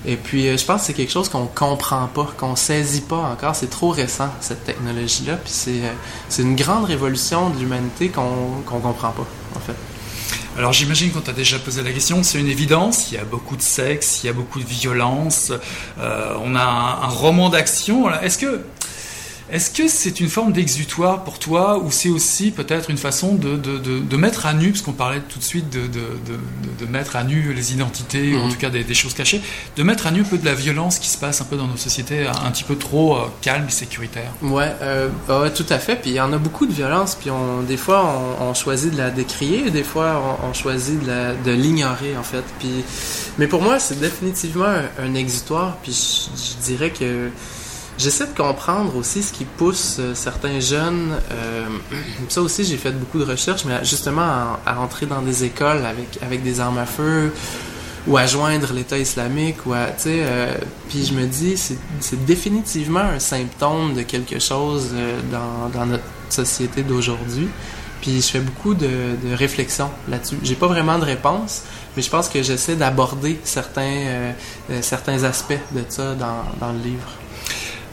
Et 0.07 0.15
puis, 0.15 0.47
euh, 0.47 0.55
je 0.55 0.65
pense 0.65 0.81
que 0.81 0.87
c'est 0.87 0.93
quelque 0.93 1.11
chose 1.11 1.27
qu'on 1.27 1.47
comprend 1.47 2.07
pas, 2.07 2.29
qu'on 2.37 2.55
saisit 2.55 3.01
pas 3.01 3.17
encore. 3.17 3.55
C'est 3.55 3.69
trop 3.69 3.89
récent, 3.89 4.29
cette 4.39 4.63
technologie-là. 4.63 5.35
Puis 5.35 5.51
c'est 5.53 5.83
euh, 5.83 5.91
c'est 6.29 6.43
une 6.43 6.55
grande 6.55 6.85
révolution 6.85 7.49
de 7.49 7.59
l'humanité 7.59 8.07
qu'on 8.07 8.61
qu'on 8.65 8.79
comprend 8.79 9.11
pas, 9.11 9.27
en 9.55 9.59
fait. 9.59 9.75
Alors 10.57 10.73
j'imagine 10.73 11.11
qu'on 11.11 11.21
t'a 11.21 11.33
déjà 11.33 11.59
posé 11.59 11.83
la 11.83 11.91
question, 11.91 12.23
c'est 12.23 12.39
une 12.39 12.47
évidence, 12.47 13.11
il 13.11 13.15
y 13.15 13.17
a 13.19 13.25
beaucoup 13.25 13.55
de 13.55 13.61
sexe, 13.61 14.23
il 14.23 14.27
y 14.27 14.29
a 14.31 14.33
beaucoup 14.33 14.59
de 14.59 14.65
violence, 14.65 15.51
euh, 15.99 16.33
on 16.43 16.55
a 16.55 16.63
un, 16.63 17.07
roman 17.09 17.49
d'action. 17.49 18.09
Est-ce 18.21 18.39
que 18.39 18.61
est-ce 19.51 19.69
que 19.71 19.87
c'est 19.87 20.19
une 20.19 20.29
forme 20.29 20.51
d'exutoire 20.53 21.23
pour 21.23 21.39
toi 21.39 21.77
ou 21.79 21.89
c'est 21.91 22.09
aussi 22.09 22.51
peut-être 22.51 22.89
une 22.89 22.97
façon 22.97 23.35
de, 23.35 23.55
de, 23.55 23.77
de, 23.77 23.99
de 23.99 24.17
mettre 24.17 24.45
à 24.45 24.53
nu, 24.53 24.71
parce 24.71 24.81
qu'on 24.81 24.91
parlait 24.93 25.21
tout 25.29 25.39
de 25.39 25.43
suite 25.43 25.69
de, 25.69 25.81
de, 25.87 25.87
de, 25.87 26.85
de 26.85 26.91
mettre 26.91 27.15
à 27.15 27.23
nu 27.23 27.53
les 27.53 27.73
identités, 27.73 28.35
ou 28.35 28.39
en 28.39 28.45
Mhm. 28.47 28.51
tout 28.51 28.57
cas 28.57 28.69
des, 28.69 28.83
des 28.83 28.93
choses 28.93 29.13
cachées, 29.13 29.41
de 29.75 29.83
mettre 29.83 30.07
à 30.07 30.11
nu 30.11 30.21
un 30.21 30.23
peu 30.25 30.37
de 30.37 30.45
la 30.45 30.53
violence 30.53 30.99
qui 30.99 31.07
se 31.09 31.17
passe 31.17 31.41
un 31.41 31.45
peu 31.45 31.55
dans 31.57 31.67
nos 31.67 31.77
sociétés, 31.77 32.27
un, 32.27 32.31
un 32.47 32.51
petit 32.51 32.63
peu 32.65 32.75
trop 32.75 33.15
euh, 33.17 33.21
calme 33.41 33.65
et 33.67 33.71
sécuritaire? 33.71 34.31
Ouais, 34.41 34.73
euh, 34.81 35.09
ouais, 35.29 35.51
tout 35.53 35.65
à 35.69 35.79
fait. 35.79 35.95
Puis 35.95 36.11
il 36.11 36.15
y 36.15 36.21
en 36.21 36.33
a 36.33 36.37
beaucoup 36.37 36.65
de 36.65 36.73
violence. 36.73 37.15
Puis 37.19 37.29
on, 37.31 37.61
des 37.63 37.77
fois, 37.77 38.05
on, 38.41 38.49
on 38.49 38.53
choisit 38.53 38.91
de 38.91 38.97
la 38.97 39.09
décrier, 39.11 39.71
des 39.71 39.83
fois, 39.83 40.21
on, 40.43 40.47
on 40.49 40.53
choisit 40.53 40.99
de 41.03 41.51
l'ignorer, 41.51 42.17
en 42.17 42.23
fait. 42.23 42.43
Puis, 42.59 42.83
mais 43.37 43.47
pour 43.47 43.61
moi, 43.61 43.79
c'est 43.79 43.99
définitivement 43.99 44.65
un, 44.65 45.05
un 45.05 45.13
exutoire. 45.15 45.77
Puis 45.83 45.93
je, 45.93 46.41
je 46.59 46.65
dirais 46.65 46.89
que 46.91 47.29
j'essaie 47.97 48.27
de 48.27 48.35
comprendre 48.37 48.95
aussi 48.95 49.23
ce 49.23 49.31
qui 49.33 49.45
pousse 49.45 49.97
euh, 49.99 50.13
certains 50.15 50.59
jeunes. 50.59 51.17
euh, 51.31 51.65
ça 52.29 52.41
aussi, 52.41 52.63
j'ai 52.63 52.77
fait 52.77 52.91
beaucoup 52.91 53.19
de 53.19 53.25
recherches, 53.25 53.65
mais 53.65 53.83
justement 53.83 54.21
à, 54.21 54.59
à 54.65 54.79
entrer 54.79 55.05
dans 55.05 55.21
des 55.21 55.43
écoles 55.43 55.85
avec 55.85 56.19
avec 56.21 56.43
des 56.43 56.59
armes 56.59 56.77
à 56.77 56.85
feu 56.85 57.31
ou 58.07 58.17
à 58.17 58.25
joindre 58.25 58.71
l'État 58.73 58.97
islamique 58.97 59.65
ou 59.65 59.73
à 59.73 59.87
tu 59.87 60.07
euh, 60.07 60.53
puis 60.87 61.05
je 61.05 61.13
me 61.13 61.25
dis 61.25 61.57
c'est 61.57 61.77
c'est 61.99 62.23
définitivement 62.25 63.01
un 63.01 63.19
symptôme 63.19 63.93
de 63.95 64.03
quelque 64.03 64.39
chose 64.39 64.91
euh, 64.93 65.19
dans, 65.31 65.69
dans 65.77 65.85
notre 65.85 66.03
société 66.29 66.83
d'aujourd'hui 66.83 67.49
puis 68.01 68.21
je 68.21 68.27
fais 68.27 68.39
beaucoup 68.39 68.75
de, 68.75 68.87
de 68.87 69.35
réflexions 69.35 69.89
là-dessus 70.07 70.37
j'ai 70.41 70.55
pas 70.55 70.67
vraiment 70.67 70.97
de 70.99 71.03
réponse 71.03 71.63
mais 71.95 72.01
je 72.01 72.09
pense 72.09 72.29
que 72.29 72.41
j'essaie 72.41 72.75
d'aborder 72.75 73.39
certains 73.43 73.81
euh, 73.81 74.31
euh, 74.71 74.79
certains 74.81 75.23
aspects 75.23 75.59
de 75.73 75.83
ça 75.89 76.15
dans, 76.15 76.43
dans 76.61 76.71
le 76.71 76.79
livre 76.79 77.09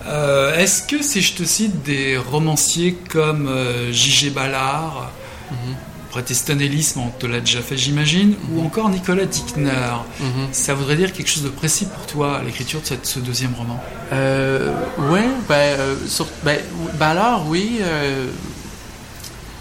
Euh, 0.06 0.56
Est-ce 0.58 0.82
que 0.82 1.02
si 1.02 1.22
je 1.22 1.34
te 1.34 1.44
cite 1.44 1.82
des 1.82 2.16
romanciers 2.18 2.94
comme 3.10 3.48
euh, 3.48 3.92
J.G. 3.92 4.30
Ballard, 4.30 5.10
Mhm. 5.50 5.74
Protestantisme, 6.10 7.00
on 7.00 7.08
te 7.08 7.26
l'a 7.26 7.40
déjà 7.40 7.60
fait 7.60 7.76
j'imagine, 7.76 8.34
ou 8.52 8.64
encore 8.64 8.88
Nicolas 8.88 9.24
Dickner, 9.26 9.72
Mhm. 10.20 10.46
ça 10.52 10.72
voudrait 10.72 10.94
dire 10.94 11.12
quelque 11.12 11.28
chose 11.28 11.42
de 11.42 11.48
précis 11.48 11.86
pour 11.86 12.06
toi, 12.06 12.40
l'écriture 12.46 12.80
de 12.80 12.86
cette- 12.86 13.04
ce 13.06 13.18
deuxième 13.18 13.52
roman? 13.54 13.82
Euh, 14.12 14.72
ouais, 15.10 15.26
ben, 15.48 15.76
sur, 16.08 16.26
ben, 16.44 16.58
Ballard, 17.00 17.48
oui. 17.48 17.80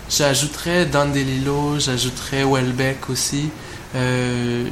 J'ajouterais 0.10 0.86
Don 0.86 1.06
DeLillo, 1.10 1.79
j'ajouterais 1.79 2.43
Welbeck 2.43 3.10
aussi. 3.10 3.49
Euh, 3.95 4.67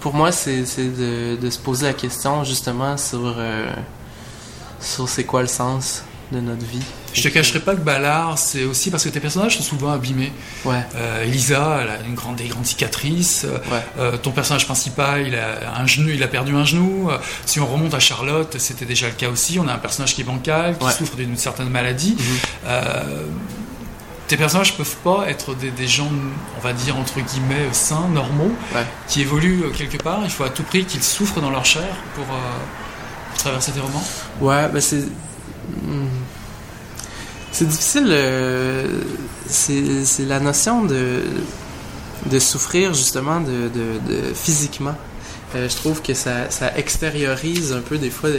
pour 0.00 0.14
moi, 0.14 0.30
c'est 0.30 0.64
c'est 0.64 0.96
de, 0.96 1.36
de 1.40 1.50
se 1.50 1.58
poser 1.58 1.86
la 1.86 1.92
question 1.92 2.44
justement 2.44 2.96
sur, 2.96 3.34
euh, 3.36 3.68
sur 4.80 5.08
c'est 5.08 5.24
quoi 5.24 5.42
le 5.42 5.48
sens 5.48 6.04
de 6.32 6.38
notre 6.40 6.64
vie. 6.64 6.82
Je 7.12 7.22
te 7.22 7.28
cacherai 7.28 7.58
pas 7.58 7.74
que 7.74 7.80
Ballard, 7.80 8.38
c'est 8.38 8.62
aussi 8.62 8.88
parce 8.92 9.02
que 9.02 9.08
tes 9.08 9.18
personnages 9.18 9.56
sont 9.56 9.64
souvent 9.64 9.90
abîmés. 9.90 10.32
Ouais, 10.64 10.80
Euh, 10.94 11.24
Elisa, 11.24 11.80
elle 11.82 11.88
a 11.90 12.00
une 12.06 12.14
grande, 12.14 12.36
des 12.36 12.46
grandes 12.46 12.64
cicatrices. 12.66 13.44
Euh, 13.44 13.58
ouais. 13.72 13.82
euh, 13.98 14.16
ton 14.16 14.30
personnage 14.30 14.64
principal, 14.64 15.26
il 15.26 15.34
a 15.34 15.76
un 15.76 15.86
genou, 15.88 16.08
il 16.10 16.22
a 16.22 16.28
perdu 16.28 16.54
un 16.54 16.64
genou. 16.64 17.10
Euh, 17.10 17.18
si 17.46 17.58
on 17.58 17.66
remonte 17.66 17.94
à 17.94 17.98
Charlotte, 17.98 18.54
c'était 18.60 18.84
déjà 18.84 19.08
le 19.08 19.14
cas 19.14 19.28
aussi. 19.28 19.58
On 19.58 19.66
a 19.66 19.72
un 19.74 19.78
personnage 19.78 20.14
qui 20.14 20.20
est 20.20 20.24
bancal, 20.24 20.78
qui 20.78 20.84
Ouais. 20.84 20.92
souffre 20.92 21.16
d'une 21.16 21.36
certaine 21.36 21.68
maladie. 21.68 22.14
Mhm. 22.16 22.24
Euh, 22.66 23.24
tes 24.28 24.36
personnages 24.36 24.76
peuvent 24.76 24.96
pas 25.02 25.24
être 25.28 25.56
des, 25.56 25.72
des 25.72 25.88
gens, 25.88 26.08
on 26.56 26.60
va 26.60 26.72
dire 26.72 26.96
entre 26.96 27.18
guillemets, 27.20 27.70
sains, 27.72 28.06
normaux, 28.14 28.52
qui 29.08 29.22
évoluent 29.22 29.64
quelque 29.76 30.00
part. 30.00 30.20
Il 30.22 30.30
faut 30.30 30.44
à 30.44 30.50
tout 30.50 30.62
prix 30.62 30.84
qu'ils 30.84 31.02
souffrent 31.02 31.40
dans 31.40 31.50
leur 31.50 31.64
chair 31.64 31.82
pour 32.14 32.26
traverser 33.38 33.72
tes 33.72 33.80
romans? 33.80 34.04
Ouais, 34.40 34.68
ben 34.68 34.80
c'est. 34.80 35.04
Hmm. 35.82 36.06
C'est 37.52 37.66
difficile. 37.66 38.06
euh, 38.08 38.86
c'est 39.46 40.24
la 40.26 40.40
notion 40.40 40.84
de, 40.84 41.22
souffrir 42.38 42.94
justement 42.94 43.40
de, 43.40 43.68
de 43.68 44.32
physiquement. 44.34 44.94
Euh, 45.54 45.68
je 45.68 45.74
trouve 45.74 46.00
que 46.00 46.14
ça, 46.14 46.48
ça 46.50 46.76
extériorise 46.76 47.72
un 47.72 47.80
peu 47.80 47.98
des 47.98 48.10
fois 48.10 48.30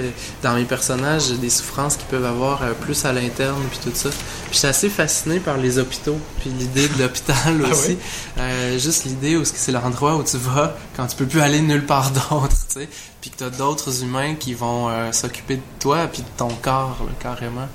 dans 0.44 0.54
mes 0.56 0.64
personnages 0.64 1.30
des 1.32 1.50
souffrances 1.50 1.98
qu'ils 1.98 2.08
peuvent 2.08 2.26
avoir 2.26 2.64
euh, 2.64 2.72
plus 2.74 3.04
à 3.06 3.12
l'interne 3.12 3.62
puis 3.70 3.80
tout 3.84 3.96
ça. 3.96 4.10
Puis 4.10 4.54
je 4.54 4.58
suis 4.60 4.68
assez 4.68 4.90
fasciné 4.90 5.40
par 5.40 5.58
les 5.58 5.78
hôpitaux 5.78 6.18
puis 6.40 6.50
l'idée 6.50 6.88
de 6.88 7.02
l'hôpital 7.02 7.62
Ah 7.66 7.70
aussi. 7.70 7.98
Euh, 8.38 8.80
juste 8.80 9.04
l'idée 9.04 9.36
où 9.36 9.44
c'est 9.44 9.74
l'endroit 9.74 10.16
où 10.16 10.24
tu 10.24 10.38
vas 10.38 10.76
quand 10.96 11.08
tu 11.08 11.18
peux 11.18 11.26
plus 11.26 11.42
aller 11.42 11.62
nulle 11.62 11.86
part 11.86 12.12
d'autre, 12.12 12.56
tu 12.70 12.80
sais, 12.80 12.90
puis 13.20 13.30
que 13.30 13.38
t'as 13.38 13.50
d'autres 13.50 14.04
humains 14.04 14.36
qui 14.36 14.54
vont 14.54 14.90
s'occuper 15.12 15.58
de 15.58 15.62
toi 15.80 16.08
puis 16.08 16.22
de 16.22 16.28
ton 16.38 16.50
corps 16.62 16.98
là, 17.06 17.12
carrément. 17.20 17.68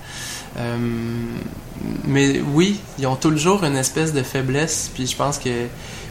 Mais 2.05 2.41
oui, 2.55 2.81
ils 2.99 3.07
ont 3.07 3.17
toujours 3.17 3.65
une 3.65 3.77
espèce 3.77 4.13
de 4.13 4.23
faiblesse, 4.23 4.91
puis 4.95 5.07
je 5.07 5.17
pense 5.17 5.39
que, 5.39 5.67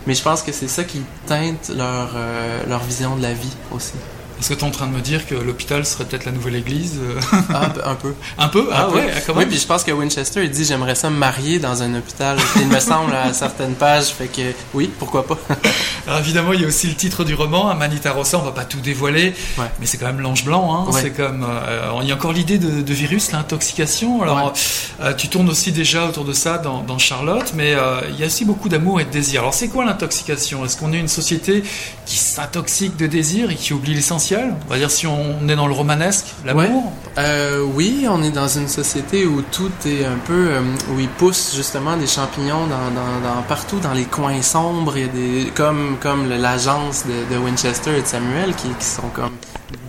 mais 0.07 0.13
je 0.13 0.23
pense 0.23 0.43
que 0.43 0.51
c'est 0.51 0.67
ça 0.67 0.83
qui 0.83 1.01
teinte 1.27 1.71
leur 1.75 2.11
euh, 2.15 2.63
leur 2.67 2.83
vision 2.83 3.15
de 3.15 3.21
la 3.21 3.33
vie 3.33 3.55
aussi. 3.71 3.93
Est-ce 4.39 4.49
que 4.49 4.53
tu 4.55 4.61
es 4.61 4.63
en 4.67 4.71
train 4.71 4.87
de 4.87 4.91
me 4.91 4.99
dire 5.01 5.25
que 5.27 5.35
l'hôpital 5.35 5.85
serait 5.85 6.03
peut-être 6.05 6.25
la 6.25 6.31
nouvelle 6.31 6.55
église 6.55 6.99
euh, 7.01 7.19
Ah, 7.53 7.69
un 7.85 7.95
peu. 7.95 8.13
Un 8.37 8.47
peu 8.49 8.67
Ah 8.73 8.89
ouais, 8.89 9.07
ah, 9.15 9.19
quand 9.25 9.33
Oui, 9.35 9.45
puis 9.45 9.57
je 9.57 9.65
pense 9.65 9.83
que 9.83 9.91
Winchester 9.91 10.43
il 10.43 10.51
dit 10.51 10.65
j'aimerais 10.65 10.95
ça 10.95 11.09
me 11.09 11.17
marier 11.17 11.59
dans 11.59 11.81
un 11.81 11.93
hôpital. 11.95 12.37
Il 12.57 12.67
me 12.67 12.79
semble 12.79 13.13
à 13.15 13.31
certaines 13.33 13.75
pages, 13.75 14.07
fait 14.07 14.27
que 14.27 14.41
oui, 14.73 14.89
pourquoi 14.99 15.25
pas. 15.25 15.37
Alors 16.07 16.19
évidemment, 16.19 16.53
il 16.53 16.61
y 16.61 16.65
a 16.65 16.67
aussi 16.67 16.87
le 16.87 16.95
titre 16.95 17.23
du 17.23 17.33
roman, 17.33 17.69
Amanita 17.69 18.11
Rossa, 18.11 18.37
on 18.37 18.43
va 18.43 18.51
pas 18.51 18.65
tout 18.65 18.79
dévoiler, 18.79 19.33
Ouais. 19.57 19.65
mais 19.79 19.85
c'est 19.85 19.97
quand 19.97 20.05
même 20.07 20.19
l'ange 20.19 20.43
blanc, 20.45 20.75
hein. 20.87 20.91
Ouais. 20.91 21.01
c'est 21.01 21.11
comme... 21.11 21.43
euh, 21.43 21.91
il 22.01 22.07
y 22.07 22.11
a 22.11 22.15
encore 22.15 22.33
l'idée 22.33 22.57
de, 22.57 22.81
de 22.81 22.93
virus, 22.93 23.31
l'intoxication, 23.31 24.21
alors 24.21 24.53
euh, 25.01 25.13
tu 25.13 25.29
tournes 25.29 25.49
aussi 25.49 25.71
déjà 25.71 26.05
autour 26.07 26.25
de 26.25 26.33
ça 26.33 26.57
dans, 26.57 26.81
dans 26.83 26.97
Charlotte, 26.97 27.53
mais 27.55 27.73
euh, 27.73 28.01
il 28.09 28.19
y 28.19 28.23
a 28.23 28.27
aussi 28.27 28.45
beaucoup 28.45 28.69
d'amour 28.69 28.99
et 29.01 29.05
de 29.05 29.09
désir. 29.11 29.41
Alors 29.41 29.53
c'est 29.53 29.67
quoi 29.69 29.85
l'intoxication? 29.85 30.65
Est-ce 30.65 30.77
qu'on 30.77 30.93
est 30.93 30.99
une 30.99 31.07
société 31.07 31.63
qui 32.05 32.17
s'intoxique 32.17 32.97
de 32.97 33.07
désir 33.07 33.49
et 33.49 33.55
qui 33.55 33.73
oublie 33.73 33.93
l'essentiel 33.93 34.24
On 34.33 34.69
va 34.69 34.77
dire 34.77 34.89
si 34.91 35.05
on 35.07 35.47
est 35.47 35.55
dans 35.55 35.67
le 35.67 35.73
romanesque, 35.73 36.27
l'amour 36.45 36.91
Euh, 37.17 37.61
oui, 37.63 38.05
on 38.09 38.21
est 38.23 38.31
dans 38.31 38.47
une 38.47 38.67
société 38.67 39.25
où 39.25 39.41
tout 39.41 39.71
est 39.85 40.03
un 40.05 40.17
peu 40.25 40.47
euh, 40.49 40.61
où 40.93 40.99
ils 40.99 41.07
poussent 41.07 41.53
justement 41.55 41.95
des 41.95 42.07
champignons 42.07 42.65
dans, 42.67 42.89
dans, 42.93 43.35
dans- 43.35 43.41
partout 43.47 43.79
dans 43.79 43.93
les 43.93 44.03
coins 44.05 44.41
sombres. 44.41 44.97
Il 44.97 45.01
y 45.01 45.05
a 45.05 45.07
des 45.45 45.51
comme 45.55 45.97
comme 46.01 46.27
l'agence 46.29 47.05
de, 47.05 47.33
de 47.33 47.39
Winchester 47.39 47.97
et 47.97 48.01
de 48.01 48.07
Samuel 48.07 48.53
qui, 48.55 48.67
qui 48.79 48.85
sont 48.85 49.09
comme 49.13 49.35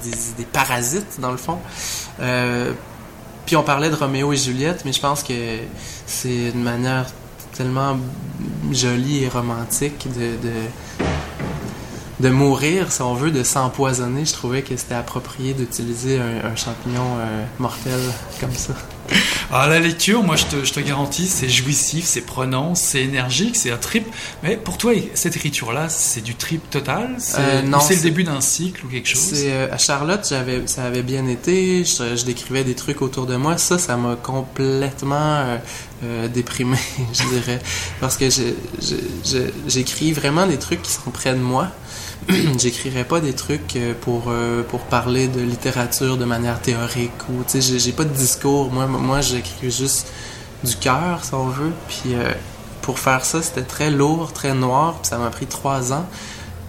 des, 0.04 0.10
des 0.38 0.44
parasites 0.44 1.18
dans 1.20 1.30
le 1.32 1.36
fond. 1.38 1.58
Euh, 2.20 2.72
puis 3.46 3.56
on 3.56 3.62
parlait 3.62 3.90
de 3.90 3.94
Roméo 3.96 4.32
et 4.32 4.36
Juliette, 4.36 4.82
mais 4.84 4.92
je 4.92 5.00
pense 5.00 5.22
que 5.22 5.32
c'est 6.06 6.50
une 6.54 6.62
manière 6.62 7.06
tellement 7.56 7.96
jolie 8.72 9.24
et 9.24 9.28
romantique 9.28 10.06
de, 10.14 10.36
de 10.46 10.52
de 12.20 12.30
mourir, 12.30 12.90
si 12.92 13.02
on 13.02 13.14
veut, 13.14 13.30
de 13.30 13.42
s'empoisonner, 13.42 14.24
je 14.24 14.32
trouvais 14.32 14.62
que 14.62 14.76
c'était 14.76 14.94
approprié 14.94 15.52
d'utiliser 15.54 16.18
un, 16.18 16.50
un 16.50 16.56
champignon 16.56 17.18
euh, 17.18 17.44
mortel 17.58 18.00
comme 18.40 18.54
ça. 18.54 18.74
Alors 19.52 19.68
la 19.68 19.78
lecture, 19.78 20.24
moi 20.24 20.34
je 20.34 20.44
te, 20.46 20.64
je 20.64 20.72
te 20.72 20.80
garantis, 20.80 21.26
c'est 21.26 21.48
jouissif, 21.48 22.04
c'est 22.04 22.22
prenant, 22.22 22.74
c'est 22.74 23.02
énergique, 23.02 23.54
c'est 23.54 23.70
un 23.70 23.76
trip. 23.76 24.06
Mais 24.42 24.56
pour 24.56 24.78
toi, 24.78 24.92
cette 25.14 25.36
écriture-là, 25.36 25.88
c'est 25.88 26.20
du 26.20 26.34
trip 26.34 26.68
total? 26.70 27.14
C'est 27.18 27.38
Euh, 27.38 27.62
non, 27.62 27.78
c'est 27.78 27.94
le 27.96 28.02
début 28.02 28.24
d'un 28.24 28.40
cycle 28.40 28.84
ou 28.84 28.88
quelque 28.88 29.08
chose? 29.08 29.22
C'est 29.22 29.52
euh, 29.52 29.72
à 29.72 29.78
Charlotte, 29.78 30.26
j'avais, 30.28 30.66
ça 30.66 30.84
avait 30.84 31.04
bien 31.04 31.26
été. 31.28 31.84
Je, 31.84 32.16
je 32.16 32.24
décrivais 32.24 32.64
des 32.64 32.74
trucs 32.74 33.02
autour 33.02 33.26
de 33.26 33.36
moi. 33.36 33.56
Ça, 33.56 33.78
ça 33.78 33.96
m'a 33.96 34.16
complètement 34.16 35.14
euh, 35.14 35.58
euh, 36.04 36.28
déprimé, 36.28 36.76
je 37.12 37.28
dirais, 37.28 37.60
parce 38.00 38.16
que 38.16 38.26
j'écris 39.68 40.12
vraiment 40.12 40.46
des 40.46 40.58
trucs 40.58 40.82
qui 40.82 40.92
sont 40.92 41.10
près 41.10 41.32
de 41.32 41.38
moi. 41.40 41.68
J'écrirais 42.58 43.04
pas 43.04 43.20
des 43.20 43.34
trucs 43.34 43.76
euh, 43.76 43.92
pour 44.00 44.24
euh, 44.28 44.62
pour 44.62 44.80
parler 44.80 45.28
de 45.28 45.40
littérature 45.40 46.16
de 46.16 46.24
manière 46.24 46.60
théorique 46.60 47.12
ou 47.28 47.42
tu 47.48 47.60
sais, 47.60 47.78
j'ai- 47.78 47.92
pas 47.92 48.04
de 48.04 48.10
discours. 48.14 48.70
Moi, 48.72 48.86
moi, 48.86 49.20
j'écris 49.20 49.70
juste 49.70 50.08
du 50.64 50.74
cœur, 50.76 51.24
si 51.24 51.34
on 51.34 51.46
veut. 51.48 51.72
Puis 51.88 52.14
euh, 52.14 52.32
pour 52.82 52.98
faire 52.98 53.24
ça, 53.24 53.42
c'était 53.42 53.62
très 53.62 53.90
lourd, 53.90 54.32
très 54.32 54.54
noir. 54.54 54.94
Puis 55.00 55.08
ça 55.10 55.18
m'a 55.18 55.30
pris 55.30 55.46
trois 55.46 55.92
ans. 55.92 56.06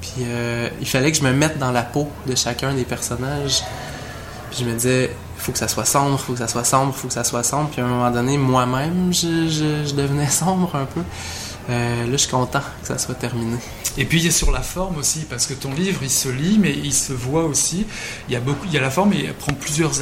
Puis 0.01 0.11
euh, 0.25 0.69
il 0.79 0.87
fallait 0.87 1.11
que 1.11 1.17
je 1.17 1.23
me 1.23 1.31
mette 1.33 1.57
dans 1.57 1.71
la 1.71 1.83
peau 1.83 2.07
de 2.27 2.35
chacun 2.35 2.73
des 2.73 2.83
personnages. 2.83 3.63
Puis 4.51 4.59
je 4.61 4.65
me 4.65 4.73
disais, 4.73 5.11
faut 5.37 5.51
que 5.51 5.57
ça 5.59 5.67
soit 5.67 5.85
sombre, 5.85 6.19
faut 6.19 6.33
que 6.33 6.39
ça 6.39 6.47
soit 6.47 6.63
sombre, 6.65 6.93
faut 6.93 7.07
que 7.07 7.13
ça 7.13 7.23
soit 7.23 7.43
sombre. 7.43 7.69
Puis 7.71 7.81
à 7.81 7.85
un 7.85 7.89
moment 7.89 8.11
donné, 8.11 8.37
moi-même, 8.37 9.11
je- 9.13 9.83
je 9.87 9.93
devenais 9.95 10.29
sombre 10.29 10.75
un 10.75 10.85
peu. 10.85 11.01
Euh, 11.69 12.05
là, 12.05 12.11
je 12.11 12.17
suis 12.17 12.29
content 12.29 12.61
que 12.81 12.87
ça 12.87 12.97
soit 12.97 13.15
terminé. 13.15 13.57
Et 13.97 14.05
puis 14.05 14.19
il 14.19 14.25
y 14.25 14.27
a 14.27 14.31
sur 14.31 14.51
la 14.51 14.61
forme 14.61 14.97
aussi, 14.97 15.25
parce 15.29 15.47
que 15.47 15.53
ton 15.53 15.73
livre, 15.73 15.99
il 16.03 16.09
se 16.09 16.29
lit, 16.29 16.57
mais 16.59 16.71
il 16.71 16.93
se 16.93 17.13
voit 17.13 17.45
aussi. 17.45 17.85
Il 18.29 18.33
y 18.33 18.35
a 18.37 18.39
beaucoup, 18.39 18.65
il 18.65 18.73
y 18.73 18.77
a 18.77 18.81
la 18.81 18.91
forme, 18.91 19.13
et 19.13 19.25
il 19.25 19.33
prend 19.33 19.53
plusieurs 19.53 19.93